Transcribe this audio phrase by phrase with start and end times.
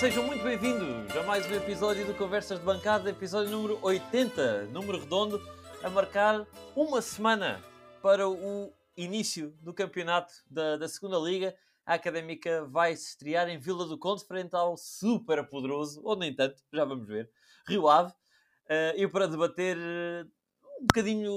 [0.00, 4.98] sejam muito bem-vindos a mais um episódio do Conversas de Bancada, episódio número 80, número
[4.98, 5.38] redondo,
[5.82, 7.62] a marcar uma semana
[8.00, 11.54] para o início do campeonato da, da segunda Liga.
[11.84, 16.34] A Académica vai se estrear em Vila do Conde frente ao super poderoso, ou nem
[16.34, 17.30] tanto, já vamos ver,
[17.68, 18.10] Rio Ave.
[18.10, 20.26] Uh, e para debater uh,
[20.80, 21.30] um bocadinho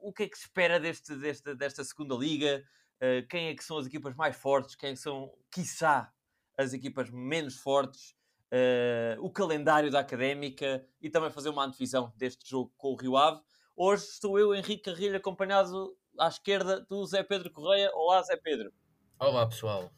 [0.00, 3.62] o que é que se espera deste, deste, desta segunda Liga, uh, quem é que
[3.62, 6.10] são as equipas mais fortes, quem são, quiçá,
[6.56, 8.14] as equipas menos fortes,
[8.52, 13.16] uh, o calendário da Académica e também fazer uma antevisão deste jogo com o Rio
[13.16, 13.40] Ave.
[13.76, 17.90] Hoje estou eu, Henrique Carrilho, acompanhado à esquerda do Zé Pedro Correia.
[17.94, 18.72] Olá, Zé Pedro.
[19.18, 19.90] Olá, pessoal.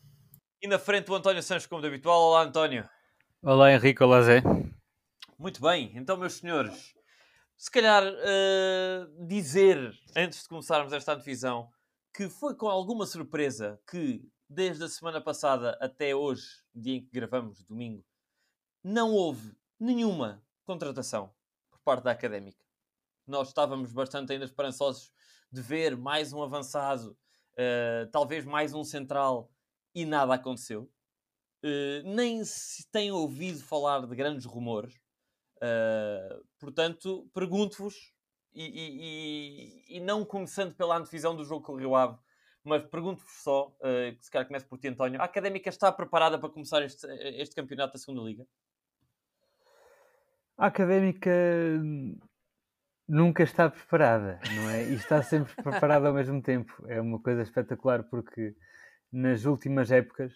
[0.61, 2.21] E na frente o António Santos, como de habitual.
[2.21, 2.89] Olá, António.
[3.43, 4.03] Olá, Henrique.
[4.03, 4.43] Olá, Zé.
[5.39, 5.93] Muito bem.
[5.95, 6.93] Então, meus senhores,
[7.57, 11.69] se calhar uh, dizer, antes de começarmos esta antevisão,
[12.13, 17.11] que foi com alguma surpresa que desde a semana passada até hoje, dia em que
[17.11, 18.05] gravamos, domingo,
[18.83, 21.33] não houve nenhuma contratação
[21.71, 22.65] por parte da académica.
[23.27, 25.13] Nós estávamos bastante ainda esperançosos
[25.53, 27.17] de ver mais um avançado,
[27.55, 29.51] uh, talvez mais um central,
[29.95, 30.91] e nada aconteceu.
[31.63, 34.95] Uh, nem se tem ouvido falar de grandes rumores.
[35.57, 38.15] Uh, portanto, pergunto-vos,
[38.55, 42.19] e, e, e, e, não começando pela antevisão do jogo com o Rio Ave,
[42.69, 46.51] mas pergunto-vos só, uh, se calhar começo por ti, António, a Académica está preparada para
[46.51, 47.07] começar este,
[47.41, 48.47] este campeonato da segunda Liga?
[50.57, 51.31] A Académica
[53.09, 54.85] nunca está preparada, não é?
[54.85, 56.85] E está sempre preparada ao mesmo tempo.
[56.87, 58.55] É uma coisa espetacular porque
[59.11, 60.35] nas últimas épocas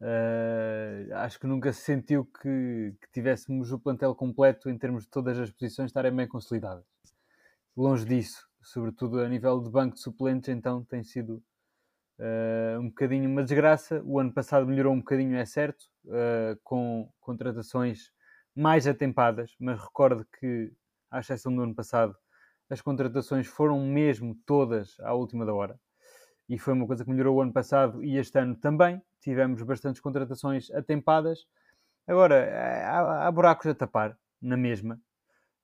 [0.00, 5.10] uh, acho que nunca se sentiu que, que, tivéssemos o plantel completo em termos de
[5.10, 6.84] todas as posições estarem bem consolidadas.
[7.76, 11.42] Longe disso, sobretudo a nível de banco de suplentes, então tem sido
[12.20, 14.02] uh, um bocadinho uma desgraça.
[14.04, 18.12] O ano passado melhorou um bocadinho, é certo, uh, com contratações
[18.54, 20.72] mais atempadas, mas recordo que,
[21.10, 22.14] à exceção do ano passado,
[22.68, 25.80] as contratações foram mesmo todas à última da hora.
[26.48, 29.00] E foi uma coisa que melhorou o ano passado e este ano também.
[29.20, 31.46] Tivemos bastantes contratações atempadas.
[32.06, 32.50] Agora,
[32.86, 35.00] há, há buracos a tapar, na mesma.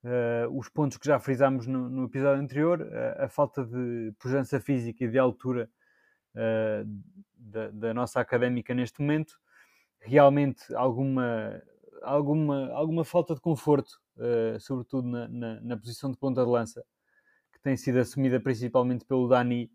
[0.04, 4.60] Uh, os pontos que já frisámos no, no episódio anterior, uh, a falta de pujança
[4.60, 5.68] física e de altura
[6.36, 7.02] uh,
[7.34, 9.38] da, da, nossa académica neste momento,
[10.00, 11.62] realmente alguma,
[12.02, 16.84] alguma, alguma falta de conforto, uh, sobretudo na, na, na, posição de ponta de lança,
[17.52, 19.70] que tem sido assumida principalmente pelo Dani,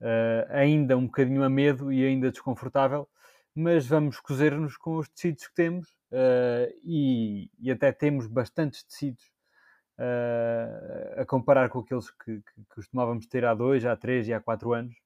[0.00, 3.08] uh, ainda um bocadinho a medo e ainda desconfortável,
[3.54, 5.94] mas vamos cozer-nos com os tecidos que temos
[6.82, 9.30] e, e, até temos bastantes tecidos
[11.18, 14.72] a comparar com aqueles que, que costumávamos ter há dois, há três e há quatro
[14.72, 15.01] anos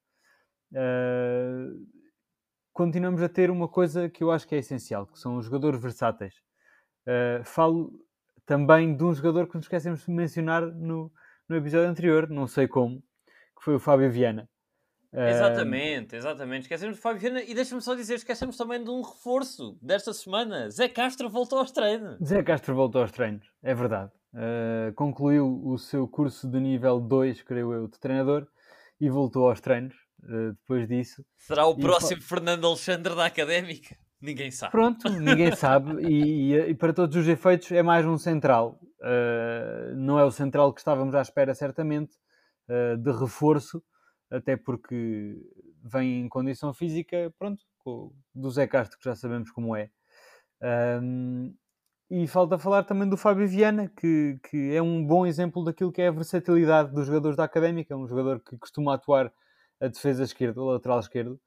[0.72, 1.87] uh,
[2.72, 5.81] continuamos a ter uma coisa que eu acho que é essencial, que são os jogadores
[5.81, 6.34] versáteis.
[7.06, 7.93] Uh, falo
[8.44, 11.12] também de um jogador que nos esquecemos de mencionar no,
[11.49, 13.00] no episódio anterior, não sei como,
[13.56, 14.49] que foi o Fábio Viana.
[15.12, 16.62] Exatamente, exatamente.
[16.62, 20.69] Esquecemos de Fábio Viana e deixa-me só dizer, esquecemos também de um reforço desta semana.
[20.71, 22.19] Zé Castro voltou aos treinos.
[22.22, 24.12] Zé Castro voltou aos treinos, é verdade.
[24.34, 28.47] Uh, concluiu o seu curso de nível 2, creio eu, de treinador
[29.00, 30.05] e voltou aos treinos.
[30.25, 31.25] Eh, depois disso.
[31.37, 33.97] Será o e próximo Fernando Alexandre da Académica?
[34.21, 34.72] Ninguém sabe.
[34.72, 36.03] Pronto, ninguém sabe.
[36.09, 38.81] E, e, e, para todos os efeitos é mais um central.
[39.00, 42.16] Uh, não é o central que estávamos à espera, certamente,
[42.69, 43.82] uh, de reforço,
[44.31, 45.37] até porque
[45.84, 47.62] vem em condição física, pronto,
[48.34, 49.91] do Zé Castro, que já sabemos como é.
[51.00, 51.54] Um,
[52.10, 56.03] e falta falar também do Fábio Viana, que, que é um bom exemplo daquilo que
[56.03, 59.33] é a versatilidade dos jogadores da Académica, é um jogador que costuma atuar
[59.81, 61.41] a defesa esquerda, o lateral esquerdo,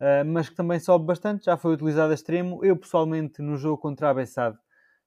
[0.00, 2.64] uh, mas que também sobe bastante, já foi utilizado a extremo.
[2.64, 4.58] Eu, pessoalmente, no jogo contra a Bessade,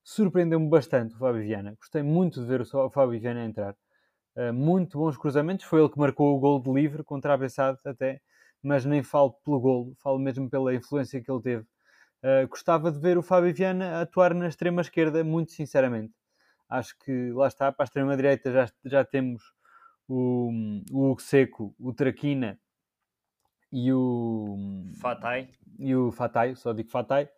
[0.03, 1.75] surpreendeu-me bastante o Fábio Viana.
[1.79, 3.75] Gostei muito de ver o Fábio Viana entrar.
[4.35, 7.79] Uh, muito bons cruzamentos, foi ele que marcou o gol de livre contra a Bessade
[7.85, 8.21] até,
[8.61, 11.63] mas nem falo pelo gol, falo mesmo pela influência que ele teve.
[12.23, 16.13] Uh, gostava de ver o Fábio Viana atuar na extrema esquerda, muito sinceramente.
[16.69, 19.41] Acho que lá está, para a extrema direita já, já temos
[20.07, 20.51] o,
[20.91, 22.59] o Hugo Seco, o Traquina
[23.71, 24.55] e o
[25.01, 25.49] Fatai.
[25.79, 27.29] E o Fatai, só digo Fatai.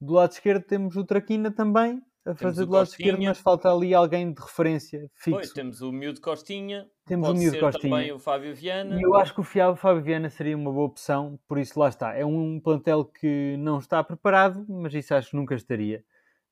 [0.00, 3.08] Do lado esquerdo temos o Traquina também a fazer do lado Costinha.
[3.08, 5.30] esquerdo, mas falta ali alguém de referência fixo.
[5.30, 7.96] Pois, temos o Miúdo Costinha, temos pode o Miúdo Costinha.
[7.96, 8.98] também o Fábio Viana.
[8.98, 12.14] E eu acho que o Fábio Viana seria uma boa opção, por isso lá está.
[12.14, 16.04] É um plantel que não está preparado, mas isso acho que nunca estaria.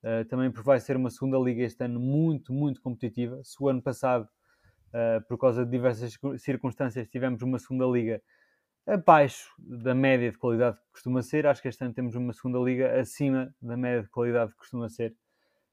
[0.02, 3.40] Uh, também porque vai ser uma segunda liga este ano muito, muito competitiva.
[3.42, 4.28] Se o ano passado,
[4.88, 8.22] uh, por causa de diversas circunstâncias, tivemos uma segunda liga
[8.88, 11.46] abaixo da média de qualidade que costuma ser.
[11.46, 14.88] Acho que este ano temos uma segunda liga acima da média de qualidade que costuma
[14.88, 15.14] ser.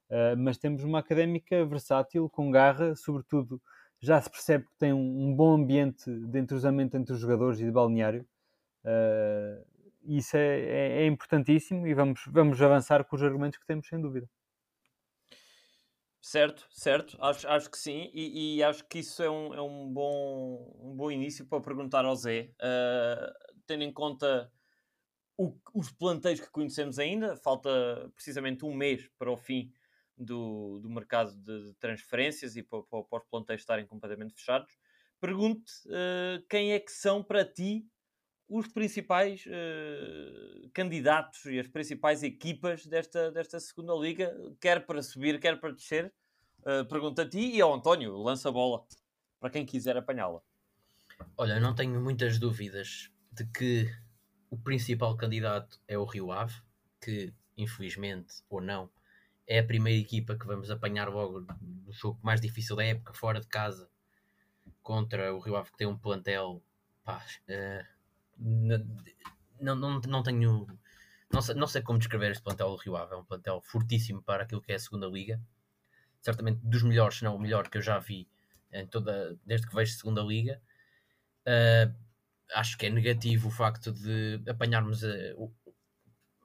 [0.09, 3.59] Uh, mas temos uma académica versátil, com garra, sobretudo
[3.99, 7.65] já se percebe que tem um, um bom ambiente de entrosamento entre os jogadores e
[7.65, 8.25] de balneário.
[8.83, 9.65] Uh,
[10.03, 13.99] isso é, é, é, importantíssimo e vamos, vamos avançar com os argumentos que temos, sem
[13.99, 14.29] dúvida.
[16.27, 19.93] Certo, certo, acho, acho que sim, e, e acho que isso é um, é um,
[19.93, 24.51] bom, um bom início para perguntar ao Zé, uh, tendo em conta
[25.37, 27.69] o, os planteios que conhecemos ainda, falta
[28.15, 29.71] precisamente um mês para o fim
[30.17, 34.75] do, do mercado de, transferências e para, para, para, os planteios estarem completamente fechados.
[35.21, 37.85] Pergunto uh, quem é que são para ti
[38.47, 45.39] os principais uh, candidatos e as principais equipas desta, desta segunda liga, quer para subir,
[45.39, 46.13] quer para descer?
[46.61, 48.85] Uh, a ti e ao António, lança a bola
[49.39, 50.41] para quem quiser apanhá-la.
[51.37, 53.89] Olha, não tenho muitas dúvidas de que
[54.49, 56.55] o principal candidato é o Rio Ave,
[57.01, 58.89] que infelizmente ou não
[59.47, 63.39] é a primeira equipa que vamos apanhar logo no jogo mais difícil da época, fora
[63.39, 63.89] de casa,
[64.81, 66.63] contra o Rio Ave, que tem um plantel.
[67.03, 67.94] Pá, uh,
[68.37, 70.67] não, não, não tenho.
[71.31, 73.13] Não sei, não sei como descrever este plantel do Rio Ave.
[73.13, 75.41] É um plantel fortíssimo para aquilo que é a segunda liga.
[76.21, 78.27] Certamente dos melhores, se não o melhor que eu já vi
[78.71, 80.61] em toda, desde que vejo segunda liga.
[81.47, 81.93] Uh,
[82.53, 85.09] acho que é negativo o facto de apanharmos a,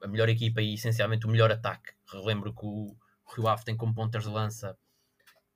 [0.03, 1.93] a melhor equipa e essencialmente o melhor ataque.
[2.11, 2.95] Relembro que o,
[3.35, 4.77] Rio Ave tem como pontas de lança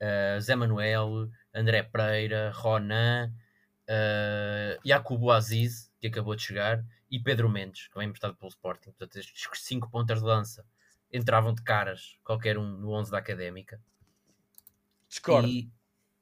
[0.02, 3.34] uh, Zé Manuel, André Pereira, Ronan,
[3.90, 8.92] uh, Jacobo Aziz, que acabou de chegar, e Pedro Mendes, que é emprestado pelo Sporting.
[8.92, 10.66] Portanto, estes cinco pontas de lança
[11.12, 13.81] entravam de caras, qualquer um no 11 da Académica.
[15.07, 15.48] Discordo.
[15.48, 15.69] E,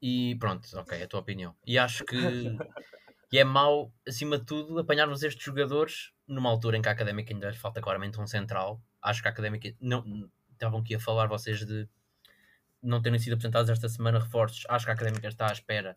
[0.00, 1.56] e pronto, ok, é a tua opinião.
[1.66, 2.16] E acho que
[3.34, 7.34] E é mau, acima de tudo, apanharmos estes jogadores numa altura em que a Académica
[7.34, 8.80] ainda lhe falta claramente um central.
[9.02, 9.74] Acho que a Académica.
[9.80, 11.88] Não, estavam aqui a falar vocês de
[12.80, 14.64] não terem sido apresentados esta semana reforços.
[14.68, 15.96] Acho que a Académica está à espera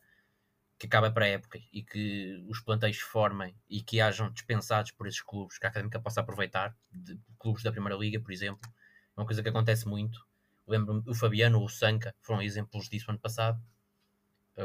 [0.77, 5.07] que acabe para a época e que os planteios formem e que hajam dispensados por
[5.07, 8.69] esses clubes, que a Académica possa aproveitar, de clubes da Primeira Liga, por exemplo.
[9.15, 10.25] É uma coisa que acontece muito.
[10.67, 13.61] Lembro-me, o Fabiano, o Sanca, foram exemplos disso ano passado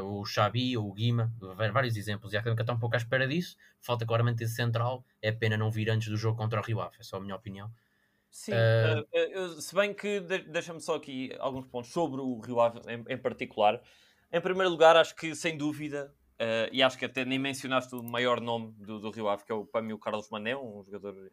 [0.01, 1.31] o Xabi ou o Guima,
[1.71, 3.55] vários exemplos, e a Académica está um pouco à espera disso.
[3.79, 5.05] Falta claramente esse central.
[5.21, 7.35] É pena não vir antes do jogo contra o Rio Ave, é só a minha
[7.35, 7.71] opinião.
[8.31, 9.01] Sim, uh...
[9.01, 12.79] Uh, eu, se bem que de, deixa-me só aqui alguns pontos sobre o Rio Ave
[12.87, 13.79] em, em, particular.
[14.33, 18.03] Em primeiro lugar, acho que sem dúvida, uh, e acho que até nem mencionaste o
[18.03, 20.83] maior nome do, do Rio Ave, que é o, para mim o Carlos Mané, um
[20.83, 21.31] jogador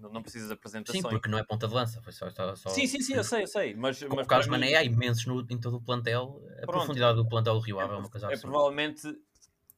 [0.00, 1.02] não, não precisas de apresentações.
[1.02, 2.30] Sim, porque não é ponta de lança, foi só.
[2.30, 2.68] só, só...
[2.70, 3.74] Sim, sim, sim, eu sei, eu sei.
[3.74, 6.42] Mas, Como mas o Carlos Mané, há imensos no, em todo o plantel.
[6.50, 6.72] A Pronto.
[6.72, 9.02] profundidade do plantel do Rio Ave é, é uma coisa É provavelmente,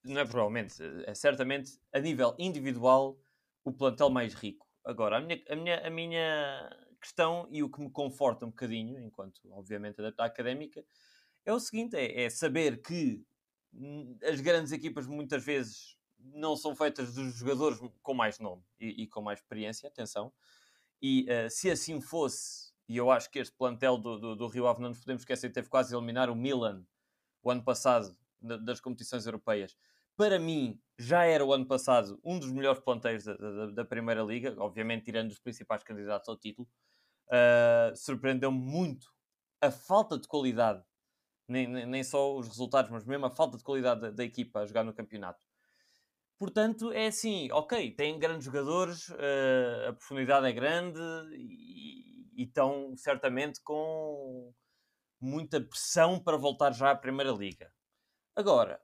[0.05, 0.75] não é provavelmente,
[1.07, 3.19] é certamente a nível individual
[3.65, 4.67] o plantel mais rico.
[4.85, 8.99] Agora, a minha, a minha, a minha questão e o que me conforta um bocadinho,
[9.01, 10.83] enquanto obviamente adepto à académica,
[11.45, 13.25] é o seguinte: é, é saber que
[14.23, 19.07] as grandes equipas muitas vezes não são feitas dos jogadores com mais nome e, e
[19.07, 20.33] com mais experiência, atenção.
[21.01, 24.67] E uh, se assim fosse, e eu acho que este plantel do, do, do, Rio
[24.67, 26.85] Ave, não nos podemos esquecer, teve quase a eliminar o Milan
[27.43, 29.77] o ano passado das competições europeias.
[30.17, 34.23] Para mim, já era o ano passado um dos melhores plantéis da, da, da Primeira
[34.23, 36.69] Liga, obviamente tirando os principais candidatos ao título.
[37.29, 39.07] Uh, Surpreendeu-me muito
[39.61, 40.83] a falta de qualidade,
[41.49, 44.67] nem, nem só os resultados, mas mesmo a falta de qualidade da, da equipa a
[44.67, 45.45] jogar no campeonato.
[46.39, 51.01] Portanto, é assim, ok, têm grandes jogadores, uh, a profundidade é grande
[51.35, 54.55] e, estão certamente com
[55.21, 57.73] muita pressão para voltar já à Primeira Liga.
[58.37, 58.81] Agora,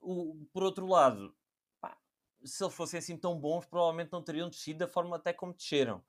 [0.00, 1.32] o, por outro lado,
[1.80, 1.96] pá,
[2.44, 6.02] se eles fossem assim tão bons, provavelmente não teriam descido da forma até como desceram.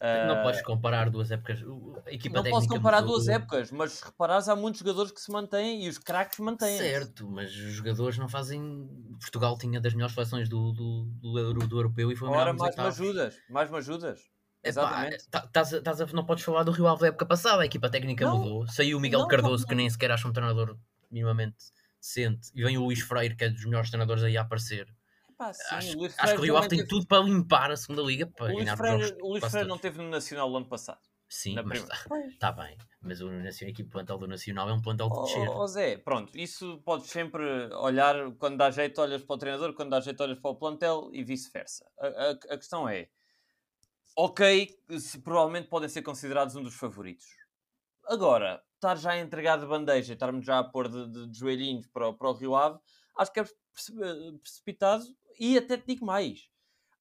[0.00, 1.64] Não uh, podes comparar duas épocas.
[2.04, 5.84] A equipa não posso comparar duas épocas, mas reparares, há muitos jogadores que se mantêm
[5.84, 6.76] e os craques mantêm.
[6.76, 8.88] Certo, mas os jogadores não fazem.
[9.18, 12.76] Portugal tinha das melhores seleções do, do, do, Euro, do europeu e foi Ora, mais
[12.76, 14.20] me ajudas, mais me ajudas.
[14.62, 15.26] Exatamente.
[15.26, 18.24] Epá, tá, a, não podes falar do Rio Ave da época passada, a equipa técnica
[18.26, 18.66] não, mudou.
[18.66, 20.76] Saiu o Miguel não, Cardoso, não, que nem sequer acha um treinador
[21.10, 21.56] minimamente
[22.00, 24.86] decente, e vem o Luís Freire, que é dos melhores treinadores aí a aparecer.
[25.36, 26.88] Pá, sim, acho, acho que o Rio Ave tem teve...
[26.88, 29.98] tudo para limpar a segunda liga para o ganhar Freire, O Luís Freire não teve
[29.98, 31.00] no Nacional o ano passado.
[31.28, 31.96] Sim, mas está
[32.38, 32.78] tá bem.
[33.00, 35.48] Mas o Nacional, aqui, o plantel do Nacional é um plantel de descer.
[35.48, 39.74] Oh, oh, Zé, pronto, isso podes sempre olhar, quando dá jeito olhas para o treinador,
[39.74, 41.84] quando dá jeito olhas para o plantel e vice-versa.
[41.98, 43.08] A, a, a, questão é,
[44.16, 47.26] ok, se, provavelmente podem ser considerados um dos favoritos.
[48.06, 51.86] Agora, estar já a entregar de bandeja, estarmos já a pôr de, de, de joelhinhos
[51.88, 52.78] para, para o Rio Ave,
[53.16, 53.44] acho que é
[54.40, 55.04] precipitado
[55.38, 56.48] e até te digo mais.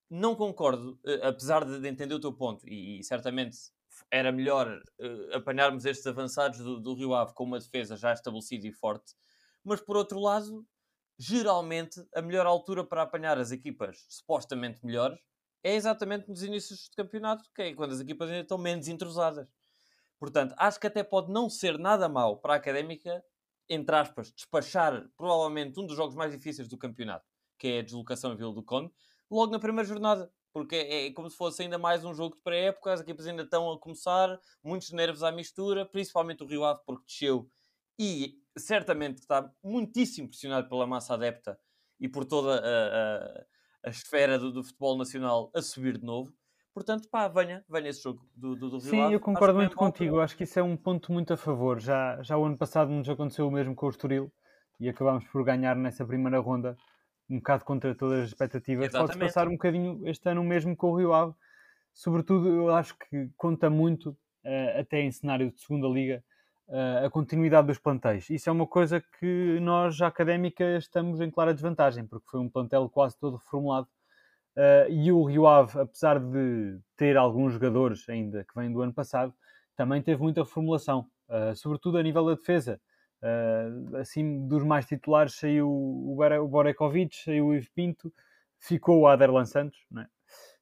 [0.10, 3.58] Não concordo, uh, apesar de, de, entender o teu ponto, e, e certamente
[4.12, 4.68] era melhor
[5.00, 9.14] uh, apanharmos estes avançados do, do Rio Ave com uma defesa já estabelecida e forte,
[9.64, 10.66] mas por outro lado,
[11.18, 15.20] geralmente a melhor altura para apanhar as equipas supostamente melhores
[15.64, 19.48] é exatamente nos inícios de campeonato, que é quando as equipas ainda estão menos entrosadas.
[20.20, 23.24] Portanto, acho que até pode não ser nada mau para a Académica,
[23.70, 27.26] entre aspas, despachar provavelmente um dos jogos mais difíceis do campeonato,
[27.58, 28.92] que é a deslocação em Vila do Conde,
[29.30, 30.32] logo na primeira jornada.
[30.54, 33.44] Porque é, é como se fosse ainda mais um jogo de pré-época, as equipas ainda
[33.44, 37.50] estão a começar, muitos nervos à mistura, principalmente o Rio Ave, porque desceu
[38.00, 41.60] e certamente está muitíssimo pressionado pela massa adepta
[42.00, 43.46] e por toda a, a,
[43.86, 46.34] a esfera do, do, futebol nacional a subir de novo.
[46.76, 50.20] Portanto, pá, venha, venha esse jogo do, do, do Sim, Rio eu concordo muito contigo.
[50.20, 51.80] Acho que isso é um ponto muito a favor.
[51.80, 54.30] Já, já o ano passado nos aconteceu o mesmo com o Estoril
[54.78, 56.76] e acabámos por ganhar nessa primeira ronda
[57.30, 58.92] um bocado contra todas as expectativas.
[58.92, 61.34] Pode passar um bocadinho este ano mesmo com o Rio Ave.
[61.94, 66.22] Sobretudo, eu acho que conta muito, uh, até em cenário de segunda liga,
[66.68, 68.30] uh, a continuidade dos plantéis.
[68.30, 72.90] Isso é uma coisa que nós, académica, estamos em clara desvantagem, porque foi um plantel
[72.90, 73.88] quase todo reformulado.
[74.56, 78.94] Uh, e o Rio Ave, apesar de ter alguns jogadores ainda que vêm do ano
[78.94, 79.34] passado,
[79.76, 81.06] também teve muita formulação,
[81.54, 82.80] sobretudo a nível da defesa.
[83.26, 88.14] Uh, assim, dos mais titulares saiu o, o Borekovic, saiu o Ivo Pinto,
[88.60, 89.80] ficou o Aderlan Santos,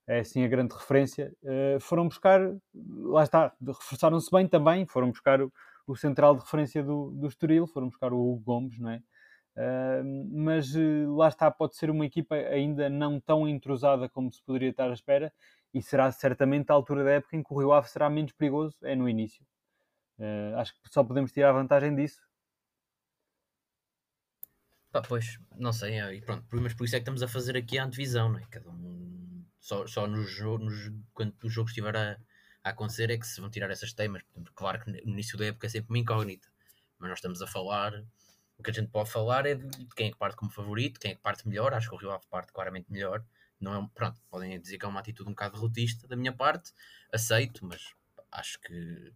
[0.07, 0.15] é?
[0.15, 0.19] é?
[0.19, 1.33] assim a grande referência.
[1.43, 2.39] Uh, foram buscar,
[2.73, 5.51] lá está, reforçaram-se bem também, foram buscar o,
[5.85, 9.01] o, central de referência do, do Estoril, foram buscar o Hugo Gomes, não é?
[9.55, 10.73] Uh, mas
[11.15, 14.93] lá está, pode ser uma equipa ainda não tão entrosada como se poderia estar à
[14.93, 15.31] espera
[15.73, 18.75] e será certamente a altura da época em que o Rio Ave será menos perigoso,
[18.81, 19.45] é no início.
[20.57, 22.19] acho que só podemos tirar vantagem disso
[24.93, 27.79] Pá, pois, não sei, é, pronto, mas por isso é que estamos a fazer aqui
[27.79, 28.45] a antevisão, não é?
[28.45, 32.15] Cada um, só, só nos, nos, quando o jogo estiver a,
[32.63, 34.21] a, acontecer é que se vão tirar essas temas.
[34.53, 36.47] Claro que no início da época é sempre uma incógnita,
[36.99, 37.91] mas nós estamos a falar,
[38.63, 41.11] o que a gente pode falar é de, quem é que parte como favorito, quem
[41.11, 43.23] é que parte melhor, acho que o Rio Ave parte claramente melhor.
[43.59, 46.71] Não é, pronto, podem dizer que é uma atitude um bocado derrotista da minha parte,
[47.11, 47.93] aceito, mas
[48.31, 49.13] acho que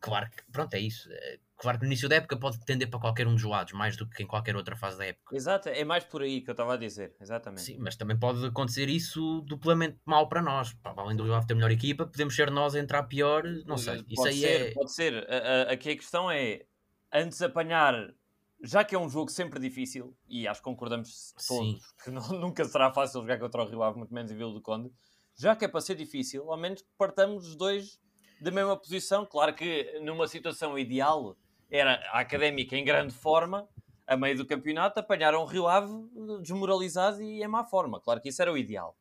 [0.00, 1.08] claro que, pronto, é isso.
[1.10, 3.96] É, claro que no início da época pode tender para qualquer um dos lados, mais
[3.96, 5.36] do que em qualquer outra fase da época.
[5.36, 7.62] Exato, é mais por aí que eu estava a dizer, exatamente.
[7.62, 10.76] Sim, mas também pode acontecer isso duplamente mal para nós.
[10.84, 14.02] além do Rio Ave ter melhor equipa, podemos ser nós a entrar pior, não sei.
[14.02, 14.70] Pode isso aí ser, é...
[14.72, 15.26] Pode ser.
[15.68, 16.64] Aqui a, a questão é,
[17.12, 18.14] antes apanhar,
[18.62, 21.80] já que é um jogo sempre difícil, e acho que concordamos todos Sim.
[22.02, 24.60] que não, nunca será fácil jogar contra o Rio Ave, muito menos em Vila do
[24.60, 24.92] Conde,
[25.36, 28.00] já que é para ser difícil, ao menos partamos os dois
[28.40, 29.24] da mesma posição.
[29.24, 31.36] Claro que numa situação ideal
[31.70, 33.68] era a académica em grande forma,
[34.06, 35.92] a meio do campeonato, apanharam o Rio Ave
[36.42, 38.00] desmoralizado e em má forma.
[38.00, 38.96] Claro que isso era o ideal.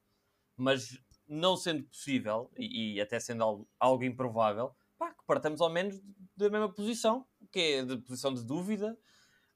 [0.56, 5.70] Mas não sendo possível, e, e até sendo algo, algo improvável, pá, que partamos ao
[5.70, 6.00] menos
[6.36, 8.98] da mesma posição, que é de posição de dúvida,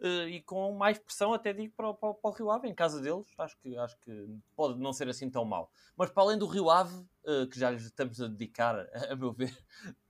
[0.01, 2.99] uh, e com mais pressão, até digo, para, para, para, o Rio Ave, em casa
[2.99, 5.71] deles, acho que, acho que pode não ser assim tão mau.
[5.95, 9.15] Mas para além do Rio Ave, uh, que já lhes estamos a dedicar, a, a
[9.15, 9.55] meu ver,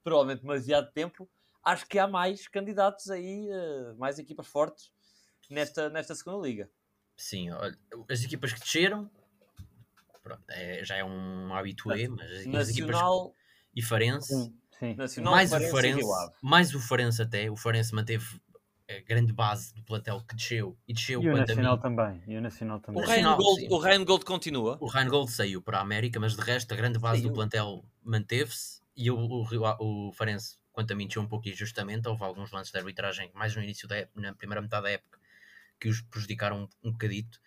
[0.03, 1.29] provavelmente demasiado tempo,
[1.63, 4.91] acho que há mais candidatos aí, uh, mais equipas fortes
[5.49, 6.69] nesta, nesta segunda liga.
[7.15, 7.77] Sim, olha,
[8.09, 9.09] as equipas que desceram,
[10.23, 13.25] pronto, é, já é um habitué, mas as Nacional...
[13.25, 13.41] equipas
[13.75, 14.53] e Farense,
[14.97, 18.41] Nacional, mais, Farense o Farense mais o Farense até, o Farense manteve
[18.97, 22.41] a grande base do plantel que desceu e desceu e o Nacional também e o
[22.41, 23.01] Nacional também.
[23.01, 24.77] O Rheingold, o Rheingold continua.
[24.79, 27.29] O Rheingold saiu para a América mas de resto a grande base saiu.
[27.29, 29.45] do plantel manteve-se e o, o,
[29.79, 32.07] o Farense quanto a mim desceu um pouco injustamente.
[32.07, 35.19] Houve alguns lances de arbitragem mais no início da época, na primeira metade da época
[35.79, 37.39] que os prejudicaram um, um bocadito.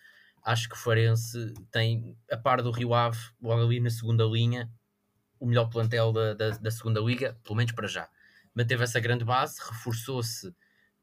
[0.42, 4.70] Acho que o Farense tem a par do Rio Ave logo ali na segunda linha
[5.38, 8.08] o melhor plantel da, da, da segunda liga pelo menos para já.
[8.54, 10.54] Manteve essa grande base reforçou-se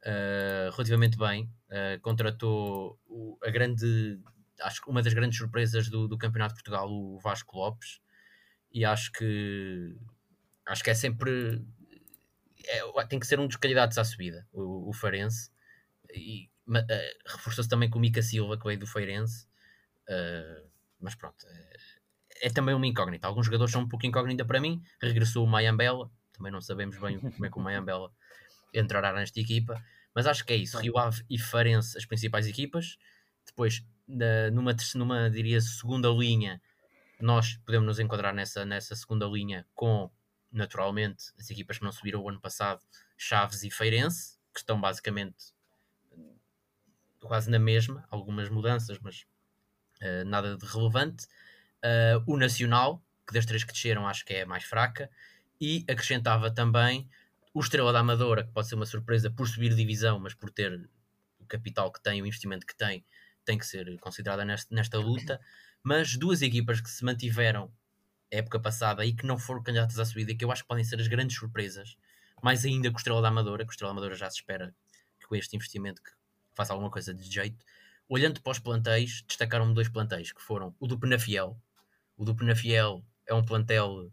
[0.05, 1.51] uh, relativamente bem.
[1.69, 2.99] Uh, contratou
[3.43, 4.19] a grande,
[4.61, 7.99] acho que uma das grandes surpresas do, do Campeonato de Portugal, o Vasco Lopes,
[8.71, 9.95] e acho que
[10.65, 11.61] acho que é sempre
[12.65, 15.51] é, tem que ser um dos candidatos à subida, o, o Farense.
[16.13, 19.47] E uh, reforçou-se também com o Mica Silva, que veio do Feirense.
[20.99, 23.27] Mas pronto, é, é, também uma incógnita.
[23.27, 24.81] Alguns jogadores são um pouco incógnita para mim.
[25.01, 28.11] Regressou o Mayambela, também não sabemos bem como é que o Mayambela
[28.73, 29.83] entrará nesta equipa.
[30.13, 30.77] Mas acho que é isso.
[30.79, 32.97] Rio Ave e Farense, as principais equipas.
[33.45, 33.83] Depois,
[34.51, 36.61] numa, numa, diria, segunda linha,
[37.19, 40.11] nós podemos nos enquadrar nessa, nessa segunda linha com,
[40.51, 42.81] naturalmente, as equipas que não subiram o ano passado,
[43.17, 45.53] Chaves e Feirense, que estão basicamente
[47.21, 49.25] quase na mesma, algumas mudanças, mas
[50.01, 51.25] uh, nada de relevante.
[51.83, 55.09] Uh, o Nacional, que das três que desceram acho que é a mais fraca,
[55.59, 57.07] e acrescentava também
[57.53, 60.89] o Estrela da Amadora, que pode ser uma surpresa por subir divisão, mas por ter
[61.39, 63.05] o capital que tem, o investimento que tem,
[63.43, 65.39] tem que ser considerada nesta, nesta luta.
[65.83, 67.71] Mas duas equipas que se mantiveram
[68.29, 70.99] época passada e que não foram candidatas à subida, que eu acho que podem ser
[71.01, 71.97] as grandes surpresas,
[72.41, 74.73] mais ainda com o Estrela da Amadora, que o Estrela da Amadora já se espera
[75.19, 76.11] que com este investimento que
[76.55, 77.65] faça alguma coisa de jeito.
[78.07, 81.59] Olhando para os plantéis, destacaram dois plantéis, que foram o do Penafiel.
[82.15, 84.11] O do Penafiel é um plantel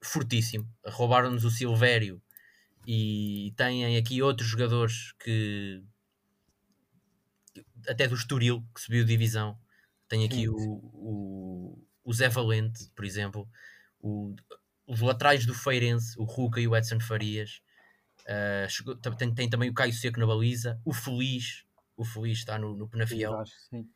[0.00, 0.68] fortíssimo.
[0.86, 2.22] Roubaram-nos o Silvério
[2.90, 5.84] e têm aqui outros jogadores que
[7.86, 9.58] até do Estoril, que subiu divisão.
[10.08, 13.46] Tem aqui o, o, o Zé Valente, por exemplo,
[14.00, 14.34] o,
[14.86, 17.60] os laterais do Feirense, o Ruca e o Edson Farias.
[18.20, 22.58] Uh, chegou, tem, tem, também o Caio Seco na baliza, o Feliz, o Feliz está
[22.58, 23.34] no, no Penafiel.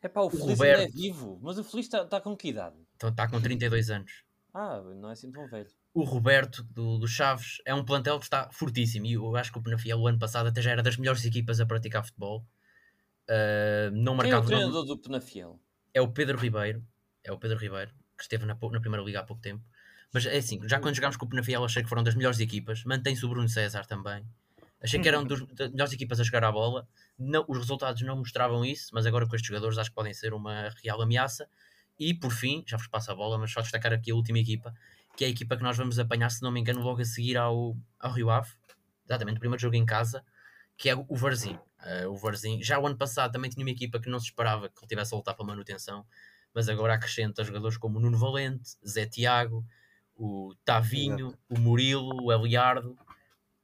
[0.03, 2.49] É pá, o, o Feliz Roberto, é vivo, mas o Feliz está tá com que
[2.49, 2.75] idade?
[2.95, 4.23] Então está com 32 anos.
[4.53, 5.67] Ah, não é assim tão velho.
[5.93, 9.59] O Roberto do, do Chaves é um plantel que está fortíssimo e eu acho que
[9.59, 12.45] o Penafiel o ano passado até já era das melhores equipas a praticar futebol.
[13.29, 15.59] Uh, não Quem é o treinador do Penafiel?
[15.93, 16.83] É o Pedro Ribeiro.
[17.23, 19.63] É o Pedro Ribeiro, que esteve na, na Primeira Liga há pouco tempo.
[20.11, 22.83] Mas é assim, já quando jogámos com o Penafiel achei que foram das melhores equipas.
[22.83, 24.25] Mantém-se o Bruno César também.
[24.81, 26.87] Achei que eram dos, das melhores equipas a jogar a bola.
[27.17, 30.33] Não, os resultados não mostravam isso, mas agora com estes jogadores acho que podem ser
[30.33, 31.47] uma real ameaça.
[31.97, 34.73] E por fim, já vos passo a bola, mas só destacar aqui a última equipa,
[35.15, 37.37] que é a equipa que nós vamos apanhar, se não me engano, logo a seguir
[37.37, 38.51] ao, ao Rio Ave.
[39.05, 40.23] Exatamente, o primeiro jogo em casa,
[40.77, 41.57] que é o Varzim.
[41.79, 44.69] Uh, o Varzim, já o ano passado também tinha uma equipa que não se esperava
[44.69, 46.05] que ele tivesse a lutar para a manutenção,
[46.53, 49.65] mas agora acrescenta jogadores como o Nuno Valente, Zé Tiago,
[50.15, 51.39] o Tavinho, Exato.
[51.49, 52.97] o Murilo, o Eliardo,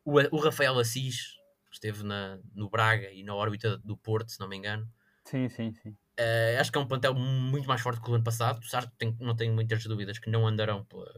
[0.03, 1.37] o, o Rafael Assis,
[1.69, 4.87] que esteve na, no Braga e na órbita do Porto, se não me engano.
[5.23, 5.89] Sim, sim, sim.
[6.19, 8.59] Uh, acho que é um plantel muito mais forte que o ano passado.
[8.97, 11.13] Tenho, não tenho muitas dúvidas que não andarão pela,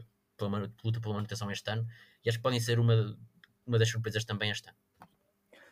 [0.50, 1.86] pela luta pela manutenção este ano
[2.24, 3.16] e acho que podem ser uma,
[3.66, 4.78] uma das surpresas também este ano.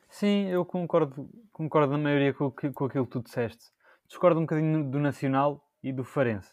[0.08, 3.64] Sim, eu concordo, concordo na maioria com, com aquilo que tu disseste.
[4.08, 6.52] Discordo um bocadinho do Nacional e do Farense.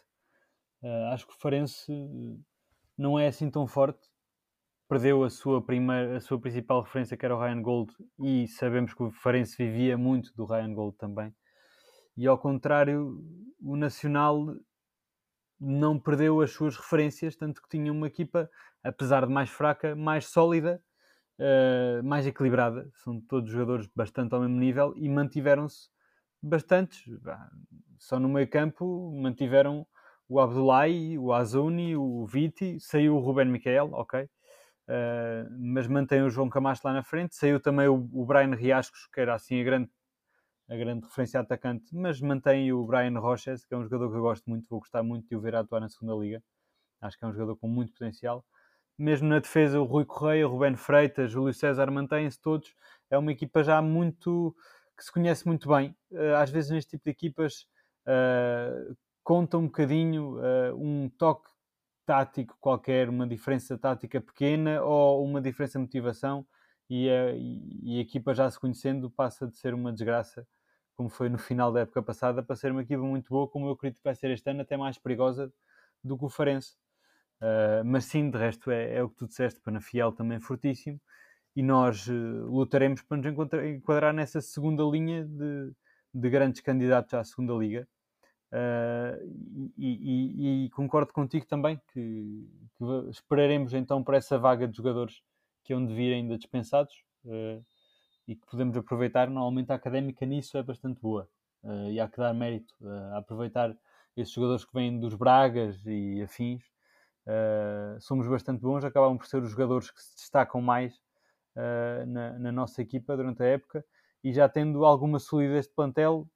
[0.82, 1.91] Uh, acho que o Farense
[2.95, 3.99] não é assim tão forte.
[4.88, 8.93] Perdeu a sua, primeira, a sua principal referência, que era o Ryan Gold, e sabemos
[8.93, 11.36] que o Farense vivia muito do Ryan Gold também.
[12.15, 13.19] E ao contrário,
[13.60, 14.56] o Nacional
[15.59, 18.49] não perdeu as suas referências, tanto que tinha uma equipa,
[18.83, 20.81] apesar de mais fraca, mais sólida,
[21.39, 22.89] uh, mais equilibrada.
[23.03, 25.89] São todos jogadores bastante ao mesmo nível e mantiveram-se
[26.41, 27.03] bastantes.
[27.97, 29.85] Só no meio campo mantiveram
[30.29, 34.23] o Abdullahi, o Azuni, o Viti, saiu o Ruben Miquel, ok.
[34.23, 37.35] Uh, mas mantém o João Camacho lá na frente.
[37.35, 39.89] Saiu também o, o Brian Riascos, que era assim a grande
[40.69, 44.21] a grande referência atacante, mas mantém o Brian Roches, que é um jogador que eu
[44.21, 46.43] gosto muito, vou gostar muito de o ver atuar na segunda liga.
[47.01, 48.45] Acho que é um jogador com muito potencial.
[48.97, 52.73] Mesmo na defesa, o Rui Correia, o Ruben Freitas, Júlio César mantêm-se todos.
[53.10, 54.56] É uma equipa já muito
[54.97, 55.95] que se conhece muito bem.
[56.12, 57.67] Eh, às vezes neste tipo de equipas
[58.08, 61.49] uh, conta um bocadinho uh, um toque
[62.06, 66.45] tático qualquer, uma diferença tática pequena ou uma diferença de motivação
[66.89, 70.47] e a, e a equipa já se conhecendo passa de ser uma desgraça
[70.97, 73.71] como foi no final da época passada, para ser uma equipa muito boa, como eu
[73.71, 75.53] acredito que vai ser este ano, até mais perigosa
[76.03, 76.75] do que o Farense.
[77.39, 80.99] Uh, mas sim, de resto, é, é, o que tu disseste, Panafiel também fortíssimo,
[81.55, 82.12] e nós uh,
[82.47, 83.27] lutaremos para nos
[83.63, 85.71] enquadrar nessa segunda linha de,
[86.13, 87.88] de grandes candidatos à segunda liga.
[88.51, 94.77] Uh, e, e, e, concordo contigo também que, que, esperaremos então por essa vaga de
[94.77, 95.21] jogadores
[95.65, 97.03] que hão de vir ainda dispensados.
[98.27, 99.29] Uh, e que podemos aproveitar.
[99.29, 101.29] Normalmente a académica nisso é bastante boa
[101.63, 103.75] uh, e há que dar mérito uh, a aproveitar
[104.15, 106.63] esses jogadores que vêm dos Bragas e afins.
[107.25, 110.99] Uh, somos bastante bons, acabam por ser os jogadores que se destacam mais
[112.05, 113.83] na, na, nossa equipa durante a época
[114.23, 116.29] e já tendo alguma solidez de plantel,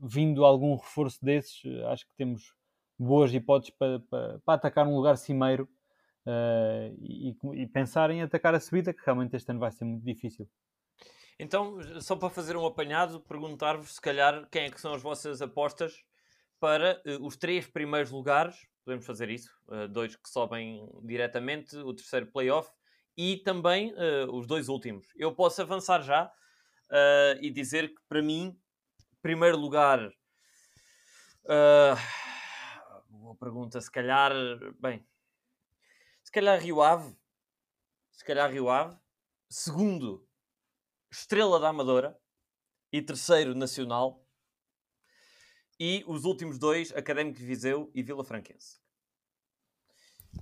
[0.00, 2.54] vindo algum reforço desses, acho que temos
[2.96, 5.68] boas hipóteses para, para, para atacar um lugar cimeiro
[7.00, 10.48] e, e pensar em atacar a subida, que realmente este ano vai ser muito difícil.
[11.42, 15.40] Então, só para fazer um apanhado, perguntar-vos se calhar quem é que são as vossas
[15.40, 16.04] apostas
[16.58, 21.94] para uh, os três primeiros lugares, podemos fazer isso, uh, dois que sobem diretamente, o
[21.94, 22.70] terceiro playoff
[23.16, 25.06] e também uh, os dois últimos.
[25.16, 26.30] Eu posso avançar já
[27.40, 28.60] e dizer que para mim,
[29.22, 30.12] primeiro lugar,
[33.08, 34.32] boa pergunta, se calhar,
[34.78, 35.06] bem,
[36.24, 37.16] se calhar Rio Ave,
[38.10, 38.98] se calhar Rio Ave,
[39.48, 40.28] segundo
[41.10, 42.16] Estrela da Amadora
[42.92, 44.24] e terceiro Nacional.
[45.78, 48.78] E os últimos dois, Académico de Viseu e Vila Franquense.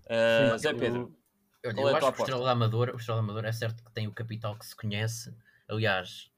[0.05, 1.19] Uh, Sim, Zé eu- Pedro,
[1.63, 3.53] é eu a tua acho que o Estrela da Amadora, o Estrela da Amadora é
[3.53, 5.35] certo que tem o capital que se conhece.
[5.69, 6.31] Aliás,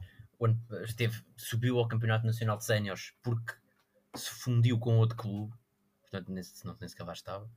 [0.84, 3.54] esteve, subiu ao Campeonato Nacional de Séniores porque
[4.14, 5.54] se fundiu com outro clube,
[6.02, 7.50] portanto, nem, se- não nem sequer lá estava.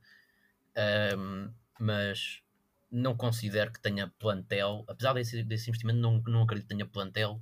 [0.76, 2.42] Ahm, mas
[2.94, 7.40] não considero que tenha plantel, apesar desse, desse investimento, não, não acredito que tenha plantel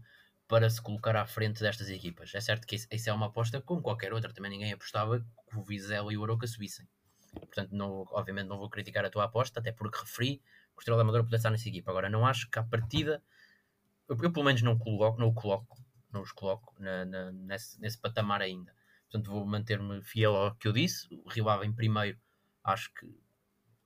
[0.49, 2.35] para se colocar à frente destas equipas.
[2.35, 5.63] É certo que isso, é uma aposta como qualquer outra, também ninguém apostava que o
[5.63, 6.89] Vizela e o Aroca subissem.
[7.35, 10.45] Portanto, não, obviamente não vou criticar a tua aposta, até porque referi que
[10.77, 11.91] o Estrela da Amadora pudesse estar nessa equipa.
[11.91, 13.23] Agora, não acho que à partida,
[14.09, 15.79] eu, eu pelo menos não, coloco, não o coloco,
[16.11, 18.75] não os coloco na- na- nesse, nesse patamar ainda.
[19.11, 21.07] Portanto, vou manter-me fiel ao que eu disse.
[21.11, 22.19] O Rio Ave em primeiro,
[22.65, 23.07] acho que,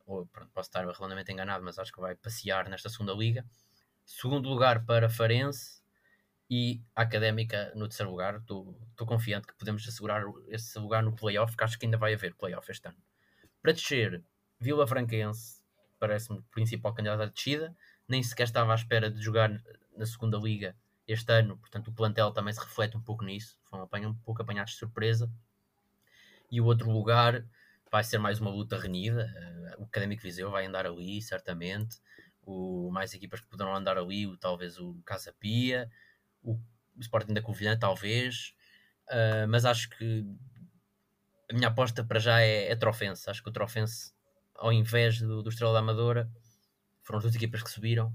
[0.06, 3.44] ou, pronto, posso estar redondamente enganado, mas acho que vai passear nesta segunda liga.
[4.04, 5.82] Segundo lugar para Farense
[6.48, 8.36] e Académica no terceiro lugar.
[8.36, 12.34] Estou confiante que podemos assegurar esse lugar no playoff, que acho que ainda vai haver
[12.34, 12.98] playoff este ano.
[13.60, 14.22] Para descer,
[14.60, 15.60] Vila Franquense
[15.98, 17.76] parece-me o principal candidato à descida.
[18.08, 19.50] Nem sequer estava à espera de jogar
[19.96, 23.58] na segunda liga este ano, portanto o plantel também se reflete um pouco nisso.
[23.64, 25.30] Foram apanham, um pouco apanhados de surpresa.
[26.50, 27.44] E o outro lugar
[27.90, 29.32] vai ser mais uma luta renhida.
[29.78, 31.98] O Académico Viseu vai andar ali, certamente.
[32.42, 35.90] O, mais equipas que poderão andar ali, o, talvez o Casa Pia,
[36.42, 36.58] o
[37.00, 38.54] Sporting da Covilhã, talvez.
[39.08, 40.24] Uh, mas acho que
[41.50, 43.28] a minha aposta para já é, é Trofense.
[43.28, 44.12] Acho que o Trofense,
[44.54, 46.30] ao invés do, do Estrela da Amadora,
[47.02, 48.12] foram as duas equipas que subiram.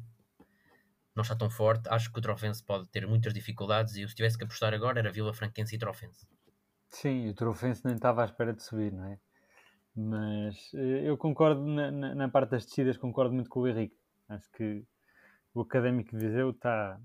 [1.15, 1.89] Não está tão forte.
[1.89, 3.95] Acho que o Trofense pode ter muitas dificuldades.
[3.95, 6.25] E eu, se tivesse que apostar agora, era Vila Franquense e Trofense.
[6.89, 9.19] Sim, o Trofense nem estava à espera de subir, não é?
[9.95, 13.95] Mas eh, eu concordo na, na, na parte das descidas, concordo muito com o Henrique.
[14.29, 14.85] Acho que
[15.53, 16.99] o Académico de Viseu está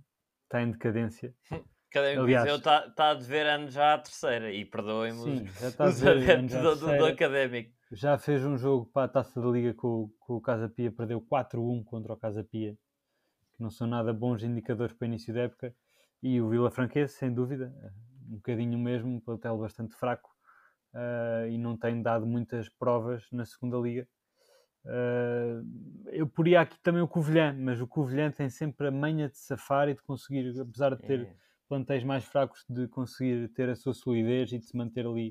[0.44, 1.34] está em decadência.
[1.90, 4.52] Académico de Aliás- Viseu está tá a dever anos já à terceira.
[4.52, 5.24] E perdoem-me os,
[5.60, 7.04] ver adeptos do, do- do.
[7.06, 7.72] Académico.
[7.92, 10.90] Já fez um jogo para a Taça da Liga com, o- com o Casa Pia,
[10.92, 12.72] perdeu 4-1 contra o Casa Pia,
[13.56, 15.74] que não são nada bons indicadores para o início da época.
[16.22, 17.72] E o Vila Franquense, sem dúvida,
[18.28, 20.35] um bocadinho mesmo, um plantel bastante fraco
[20.96, 24.08] ah, e não tem dado muitas provas na segunda Liga.
[24.84, 25.62] Ah,
[26.12, 29.88] eu poria aqui também o Covilhã, mas o Covilhã tem sempre a manha de safar
[29.88, 31.34] e de conseguir, apesar de ter É.
[31.68, 35.30] plantéis mais fracos de conseguir ter a sua solidez e de se manter ali